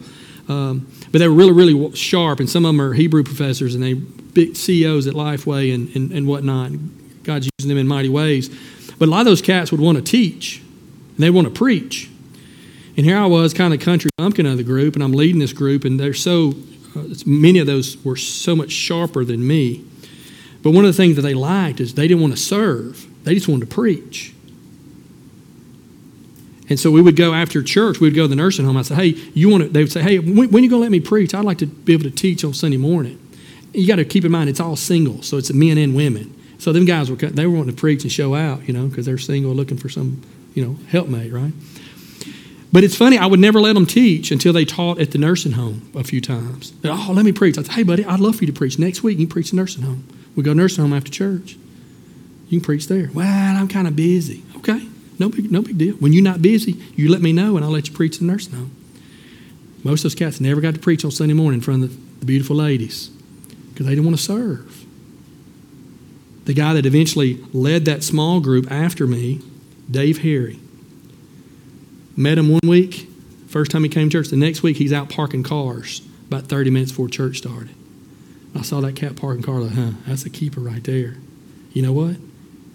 Um, 0.48 0.90
but 1.12 1.18
they 1.18 1.28
were 1.28 1.34
really, 1.34 1.52
really 1.52 1.94
sharp, 1.94 2.40
and 2.40 2.48
some 2.48 2.64
of 2.64 2.70
them 2.70 2.80
are 2.80 2.94
Hebrew 2.94 3.22
professors, 3.22 3.74
and 3.74 3.84
they 3.84 3.94
big 3.94 4.56
CEOs 4.56 5.06
at 5.06 5.14
Lifeway 5.14 5.74
and, 5.74 5.94
and, 5.94 6.12
and 6.12 6.26
whatnot. 6.26 6.72
God's 7.22 7.50
using 7.58 7.68
them 7.68 7.78
in 7.78 7.86
mighty 7.86 8.08
ways. 8.08 8.48
But 8.98 9.08
a 9.08 9.10
lot 9.10 9.20
of 9.20 9.26
those 9.26 9.42
cats 9.42 9.70
would 9.70 9.80
want 9.80 9.98
to 9.98 10.02
teach, 10.02 10.60
and 10.60 11.18
they 11.18 11.30
want 11.30 11.46
to 11.46 11.52
preach. 11.52 12.10
And 12.98 13.06
here 13.06 13.16
I 13.16 13.26
was, 13.26 13.54
kind 13.54 13.72
of 13.72 13.78
country 13.78 14.10
bumpkin 14.18 14.44
of 14.44 14.56
the 14.56 14.64
group, 14.64 14.96
and 14.96 15.04
I'm 15.04 15.12
leading 15.12 15.38
this 15.38 15.52
group, 15.52 15.84
and 15.84 16.00
they're 16.00 16.12
so, 16.12 16.52
uh, 16.96 17.04
many 17.24 17.60
of 17.60 17.68
those 17.68 17.96
were 18.04 18.16
so 18.16 18.56
much 18.56 18.72
sharper 18.72 19.24
than 19.24 19.46
me. 19.46 19.84
But 20.64 20.72
one 20.72 20.84
of 20.84 20.90
the 20.90 20.96
things 20.96 21.14
that 21.14 21.22
they 21.22 21.32
liked 21.32 21.78
is 21.78 21.94
they 21.94 22.08
didn't 22.08 22.20
want 22.20 22.32
to 22.32 22.40
serve, 22.40 23.06
they 23.22 23.34
just 23.34 23.46
wanted 23.46 23.70
to 23.70 23.74
preach. 23.74 24.34
And 26.68 26.80
so 26.80 26.90
we 26.90 27.00
would 27.00 27.14
go 27.14 27.34
after 27.34 27.62
church, 27.62 28.00
we 28.00 28.08
would 28.08 28.16
go 28.16 28.22
to 28.22 28.28
the 28.28 28.34
nursing 28.34 28.64
home. 28.64 28.76
I 28.76 28.82
said, 28.82 28.96
hey, 28.96 29.10
you 29.32 29.48
want 29.48 29.62
to, 29.62 29.68
they 29.68 29.84
would 29.84 29.92
say, 29.92 30.02
hey, 30.02 30.18
when, 30.18 30.50
when 30.50 30.56
are 30.56 30.64
you 30.64 30.68
going 30.68 30.80
to 30.80 30.82
let 30.82 30.90
me 30.90 30.98
preach? 30.98 31.34
I'd 31.34 31.44
like 31.44 31.58
to 31.58 31.66
be 31.66 31.92
able 31.92 32.02
to 32.02 32.10
teach 32.10 32.42
on 32.42 32.52
Sunday 32.52 32.78
morning. 32.78 33.24
You 33.72 33.86
got 33.86 33.96
to 33.96 34.04
keep 34.04 34.24
in 34.24 34.32
mind, 34.32 34.50
it's 34.50 34.58
all 34.58 34.74
single, 34.74 35.22
so 35.22 35.36
it's 35.36 35.52
men 35.52 35.78
and 35.78 35.94
women. 35.94 36.34
So 36.58 36.72
them 36.72 36.84
guys 36.84 37.12
were, 37.12 37.16
they 37.16 37.46
were 37.46 37.58
wanting 37.58 37.76
to 37.76 37.80
preach 37.80 38.02
and 38.02 38.10
show 38.10 38.34
out, 38.34 38.66
you 38.66 38.74
know, 38.74 38.88
because 38.88 39.06
they're 39.06 39.18
single 39.18 39.54
looking 39.54 39.76
for 39.76 39.88
some, 39.88 40.20
you 40.54 40.64
know, 40.64 40.76
helpmate, 40.88 41.32
right? 41.32 41.52
But 42.70 42.84
it's 42.84 42.96
funny, 42.96 43.16
I 43.16 43.26
would 43.26 43.40
never 43.40 43.60
let 43.60 43.74
them 43.74 43.86
teach 43.86 44.30
until 44.30 44.52
they 44.52 44.64
taught 44.64 45.00
at 45.00 45.12
the 45.12 45.18
nursing 45.18 45.52
home 45.52 45.90
a 45.94 46.04
few 46.04 46.20
times. 46.20 46.74
Oh, 46.84 47.12
let 47.14 47.24
me 47.24 47.32
preach. 47.32 47.56
I 47.56 47.62
said, 47.62 47.72
hey, 47.72 47.82
buddy, 47.82 48.04
I'd 48.04 48.20
love 48.20 48.36
for 48.36 48.44
you 48.44 48.52
to 48.52 48.58
preach. 48.58 48.78
Next 48.78 49.02
week, 49.02 49.18
you 49.18 49.26
can 49.26 49.32
preach 49.32 49.50
the 49.50 49.56
nursing 49.56 49.82
home. 49.82 50.06
We 50.36 50.42
go 50.42 50.52
nursing 50.52 50.82
home 50.82 50.92
after 50.92 51.10
church. 51.10 51.56
You 52.48 52.60
can 52.60 52.64
preach 52.64 52.88
there. 52.88 53.10
Well, 53.12 53.56
I'm 53.56 53.68
kind 53.68 53.88
of 53.88 53.96
busy. 53.96 54.44
Okay, 54.56 54.86
no 55.18 55.30
big, 55.30 55.50
no 55.50 55.62
big 55.62 55.78
deal. 55.78 55.94
When 55.94 56.12
you're 56.12 56.22
not 56.22 56.42
busy, 56.42 56.72
you 56.94 57.10
let 57.10 57.22
me 57.22 57.32
know 57.32 57.56
and 57.56 57.64
I'll 57.64 57.70
let 57.70 57.88
you 57.88 57.94
preach 57.94 58.18
the 58.18 58.24
nursing 58.24 58.54
home. 58.54 58.74
Most 59.82 60.00
of 60.00 60.10
those 60.10 60.14
cats 60.14 60.40
never 60.40 60.60
got 60.60 60.74
to 60.74 60.80
preach 60.80 61.04
on 61.04 61.10
Sunday 61.10 61.34
morning 61.34 61.58
in 61.58 61.64
front 61.64 61.84
of 61.84 62.20
the 62.20 62.26
beautiful 62.26 62.56
ladies 62.56 63.08
because 63.70 63.86
they 63.86 63.92
didn't 63.92 64.04
want 64.04 64.16
to 64.16 64.22
serve. 64.22 64.84
The 66.44 66.54
guy 66.54 66.74
that 66.74 66.84
eventually 66.84 67.40
led 67.52 67.84
that 67.84 68.02
small 68.02 68.40
group 68.40 68.70
after 68.70 69.06
me, 69.06 69.40
Dave 69.90 70.18
Harry, 70.22 70.58
met 72.18 72.36
him 72.36 72.50
one 72.50 72.60
week. 72.66 73.08
First 73.46 73.70
time 73.70 73.84
he 73.84 73.88
came 73.88 74.10
to 74.10 74.18
church, 74.18 74.28
the 74.28 74.36
next 74.36 74.62
week 74.62 74.76
he's 74.76 74.92
out 74.92 75.08
parking 75.08 75.44
cars 75.44 76.02
about 76.26 76.44
30 76.44 76.70
minutes 76.70 76.90
before 76.90 77.08
church 77.08 77.38
started. 77.38 77.70
I 78.54 78.62
saw 78.62 78.80
that 78.80 78.96
cat 78.96 79.16
parking 79.16 79.42
car, 79.42 79.60
like, 79.60 79.74
huh, 79.74 79.92
that's 80.06 80.26
a 80.26 80.30
keeper 80.30 80.60
right 80.60 80.82
there. 80.82 81.16
You 81.72 81.82
know 81.82 81.92
what? 81.92 82.16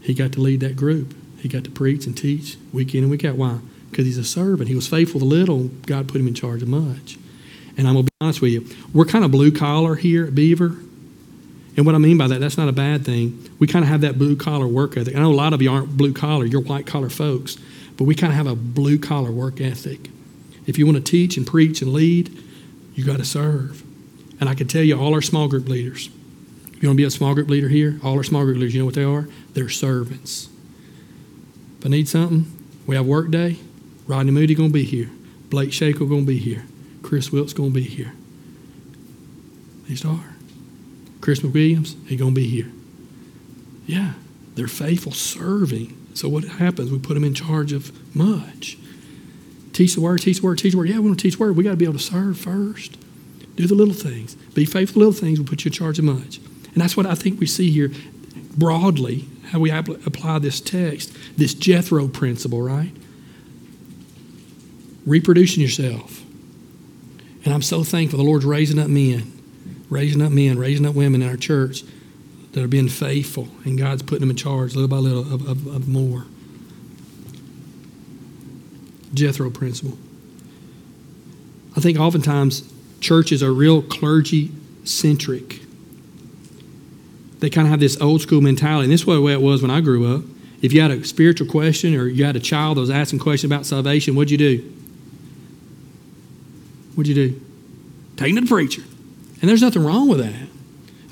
He 0.01 0.13
got 0.13 0.31
to 0.33 0.39
lead 0.39 0.61
that 0.61 0.75
group. 0.75 1.13
He 1.39 1.49
got 1.49 1.65
to 1.65 1.71
preach 1.71 2.05
and 2.05 2.17
teach 2.17 2.57
week 2.71 2.95
in 2.95 3.03
and 3.03 3.11
week 3.11 3.25
out. 3.25 3.35
Why? 3.35 3.59
Because 3.89 4.05
he's 4.05 4.17
a 4.17 4.23
servant. 4.23 4.69
He 4.69 4.75
was 4.75 4.87
faithful 4.87 5.19
to 5.19 5.25
little. 5.25 5.65
God 5.85 6.07
put 6.07 6.21
him 6.21 6.27
in 6.27 6.33
charge 6.33 6.61
of 6.61 6.69
much. 6.69 7.17
And 7.77 7.87
I'm 7.87 7.95
going 7.95 8.05
to 8.05 8.11
be 8.11 8.15
honest 8.21 8.41
with 8.41 8.51
you. 8.51 8.67
We're 8.93 9.05
kind 9.05 9.25
of 9.25 9.31
blue 9.31 9.51
collar 9.51 9.95
here 9.95 10.25
at 10.27 10.35
Beaver. 10.35 10.77
And 11.75 11.85
what 11.85 11.95
I 11.95 11.97
mean 11.97 12.17
by 12.17 12.27
that, 12.27 12.39
that's 12.39 12.57
not 12.57 12.69
a 12.69 12.73
bad 12.73 13.03
thing. 13.03 13.49
We 13.59 13.67
kind 13.67 13.83
of 13.83 13.89
have 13.89 14.01
that 14.01 14.17
blue 14.17 14.35
collar 14.35 14.67
work 14.67 14.95
ethic. 14.95 15.15
I 15.15 15.19
know 15.19 15.31
a 15.31 15.33
lot 15.33 15.53
of 15.53 15.61
you 15.61 15.71
aren't 15.71 15.97
blue 15.97 16.13
collar, 16.13 16.45
you're 16.45 16.61
white 16.61 16.85
collar 16.85 17.09
folks, 17.09 17.57
but 17.97 18.05
we 18.05 18.15
kind 18.15 18.31
of 18.31 18.37
have 18.37 18.47
a 18.47 18.55
blue 18.55 18.97
collar 18.97 19.31
work 19.31 19.61
ethic. 19.61 20.09
If 20.65 20.77
you 20.77 20.85
want 20.85 20.97
to 20.97 21.03
teach 21.03 21.37
and 21.37 21.45
preach 21.45 21.81
and 21.81 21.93
lead, 21.93 22.35
you 22.95 23.05
got 23.05 23.17
to 23.17 23.25
serve. 23.25 23.83
And 24.39 24.49
I 24.49 24.55
can 24.55 24.67
tell 24.67 24.83
you, 24.83 24.99
all 24.99 25.13
our 25.13 25.21
small 25.21 25.47
group 25.47 25.67
leaders, 25.67 26.09
you 26.79 26.89
want 26.89 26.97
to 26.97 27.01
be 27.01 27.03
a 27.03 27.11
small 27.11 27.33
group 27.33 27.49
leader 27.49 27.69
here? 27.69 27.99
All 28.03 28.17
our 28.17 28.23
small 28.23 28.43
group 28.43 28.57
leaders, 28.57 28.73
you 28.73 28.81
know 28.81 28.85
what 28.85 28.95
they 28.95 29.03
are? 29.03 29.27
They're 29.53 29.69
servants. 29.69 30.49
If 31.79 31.85
I 31.85 31.89
need 31.89 32.09
something, 32.09 32.51
we 32.85 32.95
have 32.95 33.05
work 33.05 33.31
day. 33.31 33.57
Rodney 34.05 34.31
Moody 34.31 34.55
going 34.55 34.69
to 34.69 34.73
be 34.73 34.83
here. 34.83 35.09
Blake 35.49 35.69
Shakel 35.69 36.09
going 36.09 36.21
to 36.21 36.27
be 36.27 36.39
here. 36.39 36.65
Chris 37.01 37.31
Wilkes 37.31 37.53
going 37.53 37.69
to 37.71 37.75
be 37.75 37.83
here. 37.83 38.13
These 39.87 40.03
are. 40.03 40.35
Chris 41.21 41.39
McWilliams, 41.39 41.95
he 42.07 42.17
going 42.17 42.33
to 42.33 42.41
be 42.41 42.47
here. 42.47 42.71
Yeah, 43.85 44.13
they're 44.55 44.67
faithful 44.67 45.11
serving. 45.11 45.95
So 46.13 46.29
what 46.29 46.43
happens? 46.43 46.91
We 46.91 46.99
put 46.99 47.15
them 47.15 47.23
in 47.23 47.33
charge 47.33 47.73
of 47.73 47.91
much. 48.15 48.77
Teach 49.73 49.95
the 49.95 50.01
word, 50.01 50.21
teach 50.21 50.39
the 50.39 50.45
word, 50.45 50.59
teach 50.59 50.73
the 50.73 50.77
word. 50.77 50.89
Yeah, 50.89 50.99
we 50.99 51.07
want 51.07 51.19
to 51.19 51.23
teach 51.23 51.37
the 51.37 51.43
word. 51.43 51.55
We 51.55 51.63
got 51.63 51.71
to 51.71 51.75
be 51.75 51.85
able 51.85 51.97
to 51.97 51.99
serve 51.99 52.37
first. 52.37 52.97
Do 53.55 53.67
the 53.67 53.75
little 53.75 53.93
things. 53.93 54.35
Be 54.53 54.65
faithful 54.65 54.99
little 54.99 55.13
things. 55.13 55.39
We 55.39 55.45
put 55.45 55.65
you 55.65 55.69
in 55.69 55.73
charge 55.73 55.99
of 55.99 56.05
much. 56.05 56.37
And 56.37 56.81
that's 56.81 56.95
what 56.95 57.05
I 57.05 57.15
think 57.15 57.39
we 57.39 57.47
see 57.47 57.71
here 57.71 57.91
broadly, 58.55 59.25
how 59.49 59.59
we 59.59 59.71
apply 59.71 60.39
this 60.39 60.59
text, 60.61 61.15
this 61.37 61.53
Jethro 61.53 62.07
principle, 62.07 62.61
right? 62.61 62.91
Reproducing 65.05 65.61
yourself. 65.61 66.23
And 67.43 67.53
I'm 67.53 67.61
so 67.61 67.83
thankful 67.83 68.17
the 68.17 68.23
Lord's 68.23 68.45
raising 68.45 68.79
up 68.79 68.87
men, 68.87 69.31
raising 69.89 70.21
up 70.21 70.31
men, 70.31 70.57
raising 70.57 70.85
up 70.85 70.95
women 70.95 71.21
in 71.21 71.29
our 71.29 71.37
church 71.37 71.83
that 72.53 72.63
are 72.63 72.67
being 72.67 72.87
faithful, 72.87 73.49
and 73.65 73.77
God's 73.77 74.03
putting 74.03 74.21
them 74.21 74.29
in 74.29 74.35
charge 74.35 74.75
little 74.75 74.87
by 74.87 74.97
little 74.97 75.21
of, 75.21 75.47
of, 75.47 75.67
of 75.67 75.87
more. 75.87 76.25
Jethro 79.13 79.49
principle. 79.49 79.97
I 81.75 81.79
think 81.79 81.99
oftentimes 81.99 82.71
churches 82.99 83.43
are 83.43 83.51
real 83.51 83.81
clergy 83.81 84.51
centric. 84.83 85.61
they 87.39 87.49
kind 87.49 87.67
of 87.67 87.71
have 87.71 87.79
this 87.79 87.99
old 87.99 88.21
school 88.21 88.41
mentality. 88.41 88.85
And 88.85 88.93
this 88.93 89.01
is 89.01 89.05
the 89.05 89.21
way 89.21 89.33
it 89.33 89.41
was 89.41 89.61
when 89.61 89.71
I 89.71 89.81
grew 89.81 90.15
up. 90.15 90.23
If 90.61 90.71
you 90.71 90.81
had 90.81 90.91
a 90.91 91.03
spiritual 91.03 91.47
question 91.47 91.95
or 91.95 92.07
you 92.07 92.23
had 92.23 92.35
a 92.35 92.39
child 92.39 92.77
that 92.77 92.81
was 92.81 92.89
asking 92.89 93.19
questions 93.19 93.51
about 93.51 93.65
salvation, 93.65 94.15
what'd 94.15 94.31
you 94.31 94.37
do? 94.37 94.73
What'd 96.95 97.07
you 97.07 97.15
do? 97.15 97.41
Take 98.15 98.33
them 98.33 98.43
to 98.43 98.49
the 98.49 98.55
preacher. 98.55 98.83
And 99.41 99.49
there's 99.49 99.61
nothing 99.61 99.83
wrong 99.83 100.07
with 100.07 100.19
that. 100.19 100.47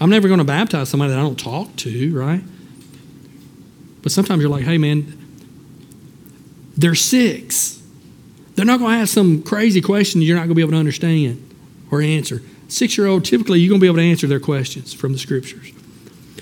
I'm 0.02 0.10
never 0.10 0.28
going 0.28 0.40
to 0.40 0.44
baptize 0.44 0.90
somebody 0.90 1.12
that 1.12 1.20
I 1.20 1.22
don't 1.22 1.40
talk 1.40 1.76
to, 1.78 2.18
right? 2.18 2.42
But 4.02 4.12
sometimes 4.12 4.42
you're 4.42 4.50
like, 4.50 4.64
hey, 4.64 4.80
man, 4.80 5.16
they're 6.76 6.96
six. 6.96 7.80
They're 8.56 8.66
not 8.66 8.80
going 8.80 8.96
to 8.96 9.02
ask 9.02 9.14
some 9.14 9.44
crazy 9.44 9.80
question 9.80 10.24
you're 10.24 10.36
not 10.36 10.42
going 10.42 10.50
to 10.50 10.56
be 10.56 10.62
able 10.62 10.72
to 10.72 10.78
understand 10.78 11.54
or 11.92 12.02
answer. 12.02 12.42
Six 12.68 12.98
year 12.98 13.06
old, 13.06 13.26
typically, 13.26 13.60
you're 13.60 13.70
going 13.70 13.80
to 13.80 13.84
be 13.84 13.88
able 13.88 13.98
to 13.98 14.10
answer 14.10 14.26
their 14.26 14.40
questions 14.40 14.92
from 14.92 15.14
the 15.14 15.20
scriptures. 15.20 15.72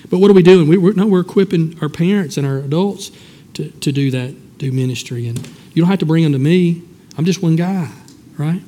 But 0.08 0.20
what 0.20 0.30
are 0.30 0.34
we 0.34 0.42
doing? 0.42 0.66
We, 0.66 0.78
we're, 0.78 0.94
no, 0.94 1.06
we're 1.06 1.20
equipping 1.20 1.76
our 1.82 1.90
parents 1.90 2.38
and 2.38 2.46
our 2.46 2.58
adults 2.58 3.10
to, 3.54 3.68
to 3.70 3.92
do 3.92 4.10
that, 4.12 4.56
do 4.56 4.72
ministry. 4.72 5.28
And 5.28 5.38
you 5.74 5.82
don't 5.82 5.90
have 5.90 5.98
to 5.98 6.06
bring 6.06 6.22
them 6.22 6.32
to 6.32 6.38
me. 6.38 6.82
I'm 7.18 7.26
just 7.26 7.42
one 7.42 7.56
guy, 7.56 7.90
right? 8.38 8.62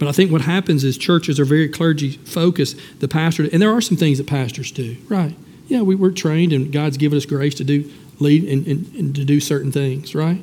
But 0.00 0.08
I 0.08 0.12
think 0.12 0.32
what 0.32 0.40
happens 0.40 0.82
is 0.82 0.96
churches 0.96 1.38
are 1.38 1.44
very 1.44 1.68
clergy 1.68 2.12
focused. 2.12 2.80
The 3.00 3.06
pastor, 3.06 3.46
and 3.52 3.60
there 3.60 3.70
are 3.70 3.82
some 3.82 3.98
things 3.98 4.16
that 4.16 4.26
pastors 4.26 4.72
do, 4.72 4.96
right? 5.10 5.36
Yeah, 5.68 5.82
we 5.82 5.94
were 5.94 6.10
trained 6.10 6.54
and 6.54 6.72
God's 6.72 6.96
given 6.96 7.18
us 7.18 7.26
grace 7.26 7.54
to 7.56 7.64
do, 7.64 7.92
lead, 8.18 8.44
and, 8.44 8.66
and, 8.66 8.94
and 8.94 9.14
to 9.14 9.26
do 9.26 9.40
certain 9.40 9.70
things, 9.70 10.14
right? 10.14 10.40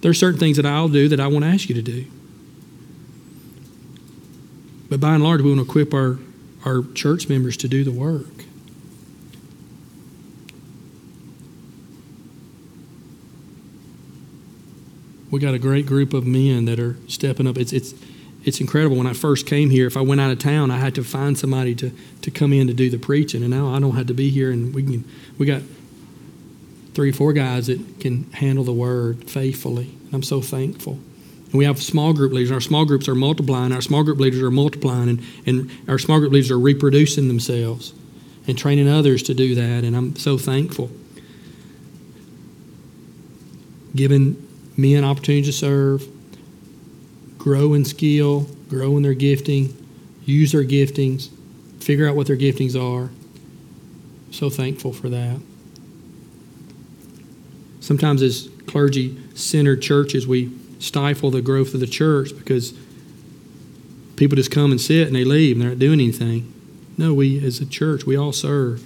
There 0.00 0.10
are 0.10 0.14
certain 0.14 0.40
things 0.40 0.56
that 0.56 0.66
I'll 0.66 0.88
do 0.88 1.08
that 1.10 1.20
I 1.20 1.28
want 1.28 1.44
to 1.44 1.48
ask 1.48 1.68
you 1.68 1.76
to 1.76 1.82
do. 1.82 2.06
But 4.90 4.98
by 4.98 5.14
and 5.14 5.22
large, 5.22 5.42
we 5.42 5.54
want 5.54 5.64
to 5.64 5.70
equip 5.70 5.94
our, 5.94 6.18
our 6.64 6.82
church 6.94 7.28
members 7.28 7.56
to 7.58 7.68
do 7.68 7.84
the 7.84 7.92
work. 7.92 8.26
We 15.30 15.38
got 15.38 15.54
a 15.54 15.58
great 15.60 15.86
group 15.86 16.14
of 16.14 16.26
men 16.26 16.64
that 16.64 16.80
are 16.80 16.96
stepping 17.06 17.46
up. 17.46 17.58
It's, 17.58 17.72
it's, 17.72 17.94
it's 18.48 18.60
incredible. 18.60 18.96
When 18.96 19.06
I 19.06 19.12
first 19.12 19.46
came 19.46 19.70
here, 19.70 19.86
if 19.86 19.96
I 19.96 20.00
went 20.00 20.20
out 20.20 20.30
of 20.30 20.38
town, 20.38 20.70
I 20.70 20.78
had 20.78 20.94
to 20.96 21.04
find 21.04 21.38
somebody 21.38 21.74
to, 21.76 21.92
to 22.22 22.30
come 22.30 22.52
in 22.52 22.66
to 22.66 22.74
do 22.74 22.90
the 22.90 22.98
preaching. 22.98 23.42
And 23.42 23.50
now 23.50 23.72
I 23.72 23.78
don't 23.78 23.94
have 23.94 24.06
to 24.08 24.14
be 24.14 24.30
here, 24.30 24.50
and 24.50 24.74
we 24.74 24.82
can 24.82 25.04
we 25.38 25.46
got 25.46 25.62
three 26.94 27.10
or 27.10 27.12
four 27.12 27.32
guys 27.32 27.68
that 27.68 28.00
can 28.00 28.24
handle 28.32 28.64
the 28.64 28.72
word 28.72 29.30
faithfully. 29.30 29.94
And 30.06 30.14
I'm 30.14 30.22
so 30.22 30.40
thankful. 30.40 30.94
And 31.44 31.54
we 31.54 31.64
have 31.64 31.80
small 31.80 32.12
group 32.12 32.32
leaders. 32.32 32.50
Our 32.50 32.60
small 32.60 32.84
groups 32.84 33.08
are 33.08 33.14
multiplying. 33.14 33.72
Our 33.72 33.80
small 33.80 34.02
group 34.02 34.18
leaders 34.18 34.42
are 34.42 34.50
multiplying, 34.50 35.08
and, 35.08 35.22
and 35.46 35.70
our 35.88 35.98
small 35.98 36.18
group 36.18 36.32
leaders 36.32 36.50
are 36.50 36.58
reproducing 36.58 37.28
themselves 37.28 37.92
and 38.46 38.58
training 38.58 38.88
others 38.88 39.22
to 39.24 39.34
do 39.34 39.54
that. 39.54 39.84
And 39.84 39.94
I'm 39.94 40.16
so 40.16 40.38
thankful. 40.38 40.90
Giving 43.94 44.46
men 44.76 45.04
opportunities 45.04 45.46
to 45.46 45.52
serve, 45.52 46.08
grow 47.38 47.72
in 47.74 47.84
skill, 47.84 48.48
grow 48.68 48.96
in 48.96 49.02
their 49.02 49.14
gifting, 49.14 49.74
use 50.24 50.52
their 50.52 50.64
giftings, 50.64 51.30
figure 51.80 52.06
out 52.08 52.16
what 52.16 52.26
their 52.26 52.36
giftings 52.36 52.74
are. 52.74 53.10
So 54.30 54.50
thankful 54.50 54.92
for 54.92 55.08
that. 55.08 55.40
Sometimes, 57.80 58.20
as 58.20 58.50
clergy 58.66 59.16
centered 59.34 59.80
churches, 59.80 60.26
we 60.26 60.52
stifle 60.78 61.30
the 61.30 61.40
growth 61.40 61.72
of 61.74 61.80
the 61.80 61.86
church 61.86 62.36
because 62.36 62.74
people 64.16 64.36
just 64.36 64.50
come 64.50 64.70
and 64.70 64.80
sit 64.80 65.06
and 65.06 65.16
they 65.16 65.24
leave 65.24 65.56
and 65.56 65.62
they're 65.62 65.70
not 65.70 65.78
doing 65.78 66.00
anything. 66.00 66.52
No, 66.98 67.14
we 67.14 67.42
as 67.44 67.60
a 67.60 67.66
church, 67.66 68.04
we 68.04 68.16
all 68.16 68.32
serve. 68.32 68.84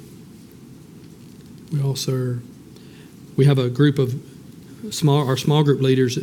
We 1.73 1.83
all 1.83 1.97
serve. 1.97 2.43
We 3.37 3.47
have 3.47 3.59
a 3.59 3.71
group 3.71 3.99
of 3.99 4.15
small 4.91 5.27
our 5.27 5.37
small 5.37 5.65
group 5.65 5.81
leaders 5.81 6.19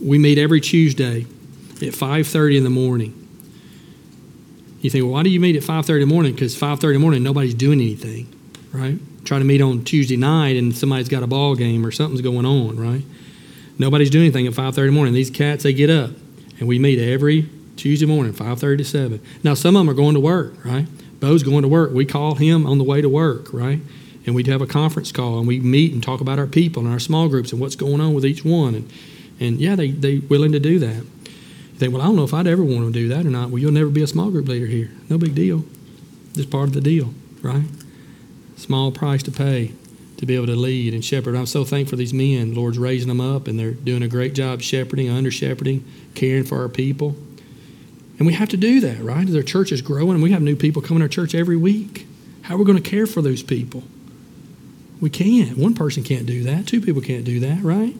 we 0.00 0.18
meet 0.18 0.38
every 0.38 0.60
Tuesday 0.60 1.26
at 1.82 1.94
5:30 1.94 2.56
in 2.56 2.64
the 2.64 2.70
morning. 2.70 3.14
You 4.80 4.90
think, 4.90 5.04
well, 5.04 5.14
why 5.14 5.22
do 5.22 5.30
you 5.30 5.40
meet 5.40 5.56
at 5.56 5.62
5:30 5.62 6.02
in 6.02 6.08
the 6.08 6.14
morning? 6.14 6.32
Because 6.32 6.54
5:30 6.54 6.88
in 6.88 6.92
the 6.94 6.98
morning, 7.00 7.22
nobody's 7.22 7.54
doing 7.54 7.80
anything, 7.80 8.28
right? 8.72 8.98
Try 9.24 9.38
to 9.38 9.44
meet 9.44 9.60
on 9.60 9.84
Tuesday 9.84 10.16
night, 10.16 10.56
and 10.56 10.76
somebody's 10.76 11.08
got 11.08 11.22
a 11.22 11.26
ball 11.26 11.54
game 11.54 11.84
or 11.84 11.90
something's 11.90 12.20
going 12.20 12.46
on, 12.46 12.76
right? 12.76 13.02
Nobody's 13.78 14.10
doing 14.10 14.24
anything 14.24 14.46
at 14.46 14.54
5:30 14.54 14.88
in 14.88 14.94
the 14.94 14.96
morning. 14.96 15.14
These 15.14 15.30
cats, 15.30 15.64
they 15.64 15.72
get 15.72 15.90
up, 15.90 16.10
and 16.58 16.68
we 16.68 16.78
meet 16.78 16.98
every 16.98 17.46
Tuesday 17.76 18.06
morning, 18.06 18.32
5:30 18.32 18.78
to 18.78 18.84
7. 18.84 19.20
Now, 19.42 19.54
some 19.54 19.76
of 19.76 19.80
them 19.80 19.90
are 19.90 19.94
going 19.94 20.14
to 20.14 20.20
work, 20.20 20.64
right? 20.64 20.86
Bo's 21.20 21.42
going 21.42 21.62
to 21.62 21.68
work. 21.68 21.92
We 21.92 22.04
call 22.04 22.34
him 22.36 22.66
on 22.66 22.78
the 22.78 22.84
way 22.84 23.00
to 23.00 23.08
work, 23.08 23.52
right? 23.52 23.80
And 24.24 24.34
we'd 24.34 24.46
have 24.46 24.62
a 24.62 24.66
conference 24.66 25.12
call, 25.12 25.38
and 25.38 25.48
we 25.48 25.60
meet 25.60 25.92
and 25.92 26.02
talk 26.02 26.20
about 26.20 26.38
our 26.38 26.46
people 26.46 26.84
and 26.84 26.92
our 26.92 26.98
small 26.98 27.28
groups 27.28 27.52
and 27.52 27.60
what's 27.60 27.76
going 27.76 28.00
on 28.00 28.14
with 28.14 28.24
each 28.24 28.44
one. 28.44 28.74
And, 28.74 28.88
and 29.40 29.58
yeah, 29.58 29.76
they 29.76 29.90
they 29.90 30.18
willing 30.18 30.52
to 30.52 30.60
do 30.60 30.78
that. 30.78 30.96
You 30.96 31.78
think, 31.78 31.92
well, 31.92 32.02
I 32.02 32.06
don't 32.06 32.16
know 32.16 32.24
if 32.24 32.32
I'd 32.32 32.46
ever 32.46 32.64
want 32.64 32.86
to 32.86 32.92
do 32.92 33.08
that 33.08 33.26
or 33.26 33.30
not. 33.30 33.50
Well, 33.50 33.58
you'll 33.58 33.72
never 33.72 33.90
be 33.90 34.02
a 34.02 34.06
small 34.06 34.30
group 34.30 34.48
leader 34.48 34.66
here. 34.66 34.90
No 35.10 35.18
big 35.18 35.34
deal. 35.34 35.64
Just 36.32 36.50
part 36.50 36.68
of 36.68 36.74
the 36.74 36.80
deal, 36.80 37.12
right? 37.42 37.66
Small 38.56 38.90
price 38.92 39.22
to 39.24 39.30
pay 39.30 39.72
to 40.16 40.26
be 40.26 40.34
able 40.34 40.46
to 40.46 40.56
lead 40.56 40.94
and 40.94 41.04
shepherd. 41.04 41.34
I'm 41.34 41.46
so 41.46 41.64
thankful 41.64 41.90
for 41.90 41.96
these 41.96 42.14
men. 42.14 42.54
Lord's 42.54 42.78
raising 42.78 43.08
them 43.08 43.20
up, 43.20 43.46
and 43.46 43.58
they're 43.58 43.72
doing 43.72 44.02
a 44.02 44.08
great 44.08 44.34
job 44.34 44.62
shepherding, 44.62 45.10
under 45.10 45.30
shepherding, 45.30 45.84
caring 46.14 46.44
for 46.44 46.60
our 46.62 46.68
people. 46.68 47.16
And 48.18 48.26
we 48.26 48.32
have 48.32 48.48
to 48.50 48.56
do 48.56 48.80
that, 48.80 49.00
right? 49.00 49.28
Our 49.34 49.42
church 49.42 49.72
is 49.72 49.82
growing, 49.82 50.12
and 50.12 50.22
we 50.22 50.32
have 50.32 50.42
new 50.42 50.56
people 50.56 50.80
coming 50.80 51.00
to 51.00 51.04
our 51.04 51.08
church 51.08 51.34
every 51.34 51.56
week. 51.56 52.06
How 52.42 52.54
are 52.54 52.58
we 52.58 52.64
going 52.64 52.82
to 52.82 52.90
care 52.90 53.06
for 53.06 53.20
those 53.20 53.42
people? 53.42 53.82
We 55.00 55.10
can't. 55.10 55.58
One 55.58 55.74
person 55.74 56.02
can't 56.02 56.24
do 56.24 56.44
that. 56.44 56.66
Two 56.66 56.80
people 56.80 57.02
can't 57.02 57.24
do 57.24 57.40
that, 57.40 57.62
right? 57.62 57.94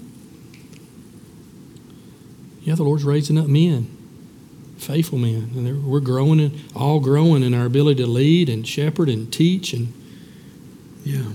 Yeah, 2.66 2.74
the 2.74 2.82
Lord's 2.82 3.04
raising 3.04 3.38
up 3.38 3.46
men, 3.46 3.86
faithful 4.76 5.18
men, 5.18 5.52
and 5.54 5.86
we're 5.86 6.00
growing 6.00 6.40
and 6.40 6.64
all 6.74 6.98
growing 6.98 7.44
in 7.44 7.54
our 7.54 7.64
ability 7.64 8.02
to 8.02 8.08
lead 8.08 8.48
and 8.48 8.66
shepherd 8.66 9.08
and 9.08 9.32
teach 9.32 9.72
and 9.72 9.92
yeah. 11.04 11.30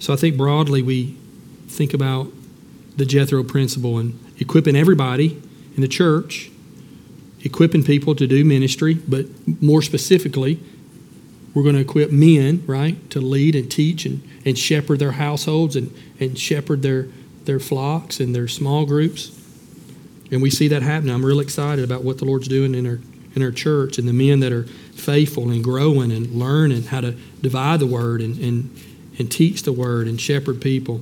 So 0.00 0.12
I 0.12 0.16
think 0.16 0.36
broadly 0.36 0.82
we 0.82 1.16
think 1.68 1.94
about 1.94 2.26
the 2.96 3.06
Jethro 3.06 3.44
principle 3.44 3.98
and 3.98 4.18
equipping 4.40 4.74
everybody 4.74 5.40
in 5.76 5.80
the 5.80 5.86
church, 5.86 6.50
equipping 7.44 7.84
people 7.84 8.16
to 8.16 8.26
do 8.26 8.44
ministry, 8.44 8.94
but 8.94 9.26
more 9.62 9.80
specifically, 9.80 10.58
we're 11.56 11.62
going 11.62 11.74
to 11.74 11.80
equip 11.80 12.12
men, 12.12 12.62
right, 12.66 13.08
to 13.08 13.18
lead 13.18 13.56
and 13.56 13.70
teach 13.70 14.04
and, 14.04 14.22
and 14.44 14.58
shepherd 14.58 14.98
their 14.98 15.12
households 15.12 15.74
and, 15.74 15.90
and 16.20 16.38
shepherd 16.38 16.82
their, 16.82 17.08
their 17.44 17.58
flocks 17.58 18.20
and 18.20 18.34
their 18.34 18.46
small 18.46 18.84
groups. 18.84 19.30
And 20.30 20.42
we 20.42 20.50
see 20.50 20.68
that 20.68 20.82
happening. 20.82 21.14
I'm 21.14 21.24
real 21.24 21.40
excited 21.40 21.82
about 21.82 22.04
what 22.04 22.18
the 22.18 22.26
Lord's 22.26 22.46
doing 22.46 22.74
in 22.74 22.86
our, 22.86 22.98
in 23.34 23.42
our 23.42 23.52
church 23.52 23.96
and 23.96 24.06
the 24.06 24.12
men 24.12 24.40
that 24.40 24.52
are 24.52 24.64
faithful 24.64 25.50
and 25.50 25.64
growing 25.64 26.12
and 26.12 26.30
learning 26.32 26.82
how 26.82 27.00
to 27.00 27.12
divide 27.40 27.80
the 27.80 27.86
word 27.86 28.20
and, 28.20 28.38
and, 28.38 28.78
and 29.18 29.32
teach 29.32 29.62
the 29.62 29.72
word 29.72 30.08
and 30.08 30.20
shepherd 30.20 30.60
people. 30.60 31.00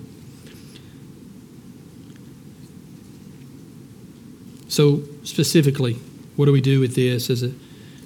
So, 4.69 5.03
specifically, 5.25 5.95
what 6.37 6.45
do 6.45 6.53
we 6.53 6.61
do 6.61 6.79
with 6.79 6.95
this 6.95 7.29
as, 7.29 7.43
a, 7.43 7.51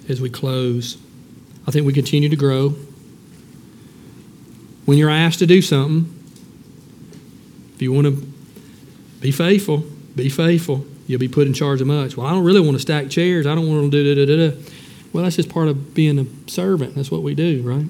as 0.08 0.22
we 0.22 0.30
close? 0.30 0.96
I 1.68 1.70
think 1.70 1.84
we 1.84 1.92
continue 1.92 2.30
to 2.30 2.36
grow. 2.36 2.70
When 4.86 4.96
you're 4.96 5.10
asked 5.10 5.40
to 5.40 5.46
do 5.46 5.60
something, 5.60 6.10
if 7.74 7.82
you 7.82 7.92
want 7.92 8.06
to 8.06 8.12
be 9.20 9.30
faithful, 9.30 9.84
be 10.16 10.30
faithful. 10.30 10.86
You'll 11.06 11.20
be 11.20 11.28
put 11.28 11.46
in 11.46 11.52
charge 11.52 11.82
of 11.82 11.86
much. 11.86 12.16
Well, 12.16 12.26
I 12.26 12.30
don't 12.30 12.44
really 12.44 12.60
want 12.60 12.76
to 12.76 12.78
stack 12.78 13.10
chairs. 13.10 13.46
I 13.46 13.54
don't 13.54 13.68
want 13.68 13.92
to 13.92 14.02
do 14.02 14.14
da 14.14 14.24
da 14.24 14.34
da 14.34 14.50
da. 14.50 14.70
Well, 15.12 15.24
that's 15.24 15.36
just 15.36 15.50
part 15.50 15.68
of 15.68 15.92
being 15.92 16.18
a 16.18 16.50
servant. 16.50 16.94
That's 16.94 17.10
what 17.10 17.22
we 17.22 17.34
do, 17.34 17.60
right? 17.60 17.86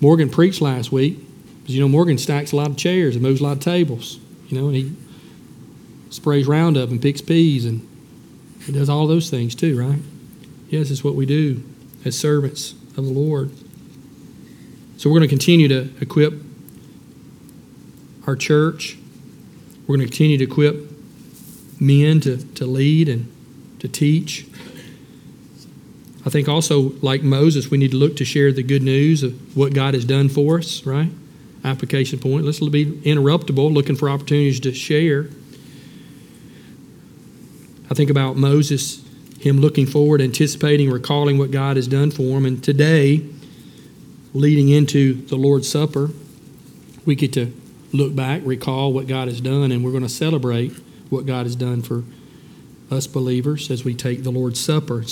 Morgan 0.00 0.30
preached 0.30 0.60
last 0.60 0.92
week 0.92 1.18
because 1.62 1.74
you 1.74 1.80
know 1.80 1.88
Morgan 1.88 2.18
stacks 2.18 2.52
a 2.52 2.56
lot 2.56 2.70
of 2.70 2.76
chairs 2.76 3.16
and 3.16 3.22
moves 3.24 3.40
a 3.40 3.42
lot 3.42 3.56
of 3.56 3.60
tables. 3.60 4.20
You 4.46 4.60
know, 4.60 4.68
and 4.68 4.76
he 4.76 4.92
sprays 6.10 6.46
Roundup 6.46 6.90
and 6.90 7.02
picks 7.02 7.20
peas 7.20 7.64
and 7.64 7.84
he 8.64 8.70
does 8.70 8.88
all 8.88 9.08
those 9.08 9.28
things 9.28 9.56
too, 9.56 9.76
right? 9.76 9.98
Yes, 10.68 10.92
it's 10.92 11.02
what 11.02 11.16
we 11.16 11.26
do 11.26 11.64
as 12.04 12.18
servants 12.18 12.72
of 12.96 13.04
the 13.04 13.12
Lord. 13.12 13.50
So 14.96 15.08
we're 15.08 15.18
going 15.18 15.28
to 15.28 15.34
continue 15.34 15.68
to 15.68 15.88
equip 16.00 16.34
our 18.26 18.36
church. 18.36 18.98
We're 19.86 19.96
going 19.96 20.06
to 20.06 20.06
continue 20.06 20.38
to 20.38 20.44
equip 20.44 20.90
men 21.80 22.20
to, 22.20 22.36
to 22.54 22.66
lead 22.66 23.08
and 23.08 23.32
to 23.80 23.88
teach. 23.88 24.46
I 26.24 26.28
think 26.28 26.48
also, 26.48 26.92
like 27.00 27.22
Moses, 27.22 27.70
we 27.70 27.78
need 27.78 27.92
to 27.92 27.96
look 27.96 28.16
to 28.16 28.24
share 28.24 28.52
the 28.52 28.62
good 28.62 28.82
news 28.82 29.22
of 29.22 29.56
what 29.56 29.72
God 29.72 29.94
has 29.94 30.04
done 30.04 30.28
for 30.28 30.58
us, 30.58 30.84
right? 30.84 31.10
Application 31.64 32.18
point. 32.18 32.44
Let's 32.44 32.60
be 32.60 32.86
interruptible, 32.86 33.72
looking 33.72 33.96
for 33.96 34.10
opportunities 34.10 34.60
to 34.60 34.74
share. 34.74 35.28
I 37.90 37.94
think 37.94 38.10
about 38.10 38.36
Moses, 38.36 39.02
him 39.40 39.58
looking 39.58 39.86
forward, 39.86 40.20
anticipating, 40.20 40.90
recalling 40.90 41.38
what 41.38 41.50
God 41.50 41.76
has 41.76 41.88
done 41.88 42.10
for 42.10 42.36
him. 42.36 42.44
And 42.44 42.62
today, 42.62 43.24
leading 44.34 44.68
into 44.68 45.14
the 45.14 45.36
Lord's 45.36 45.68
Supper, 45.68 46.10
we 47.06 47.14
get 47.14 47.32
to 47.32 47.52
look 47.92 48.14
back, 48.14 48.42
recall 48.44 48.92
what 48.92 49.06
God 49.06 49.28
has 49.28 49.40
done, 49.40 49.72
and 49.72 49.82
we're 49.82 49.92
going 49.92 50.02
to 50.02 50.10
celebrate 50.10 50.72
what 51.08 51.24
God 51.24 51.46
has 51.46 51.56
done 51.56 51.80
for 51.80 52.04
us 52.90 53.06
believers 53.06 53.70
as 53.70 53.82
we 53.82 53.94
take 53.94 54.24
the 54.24 54.30
Lord's 54.30 54.60
Supper. 54.60 55.04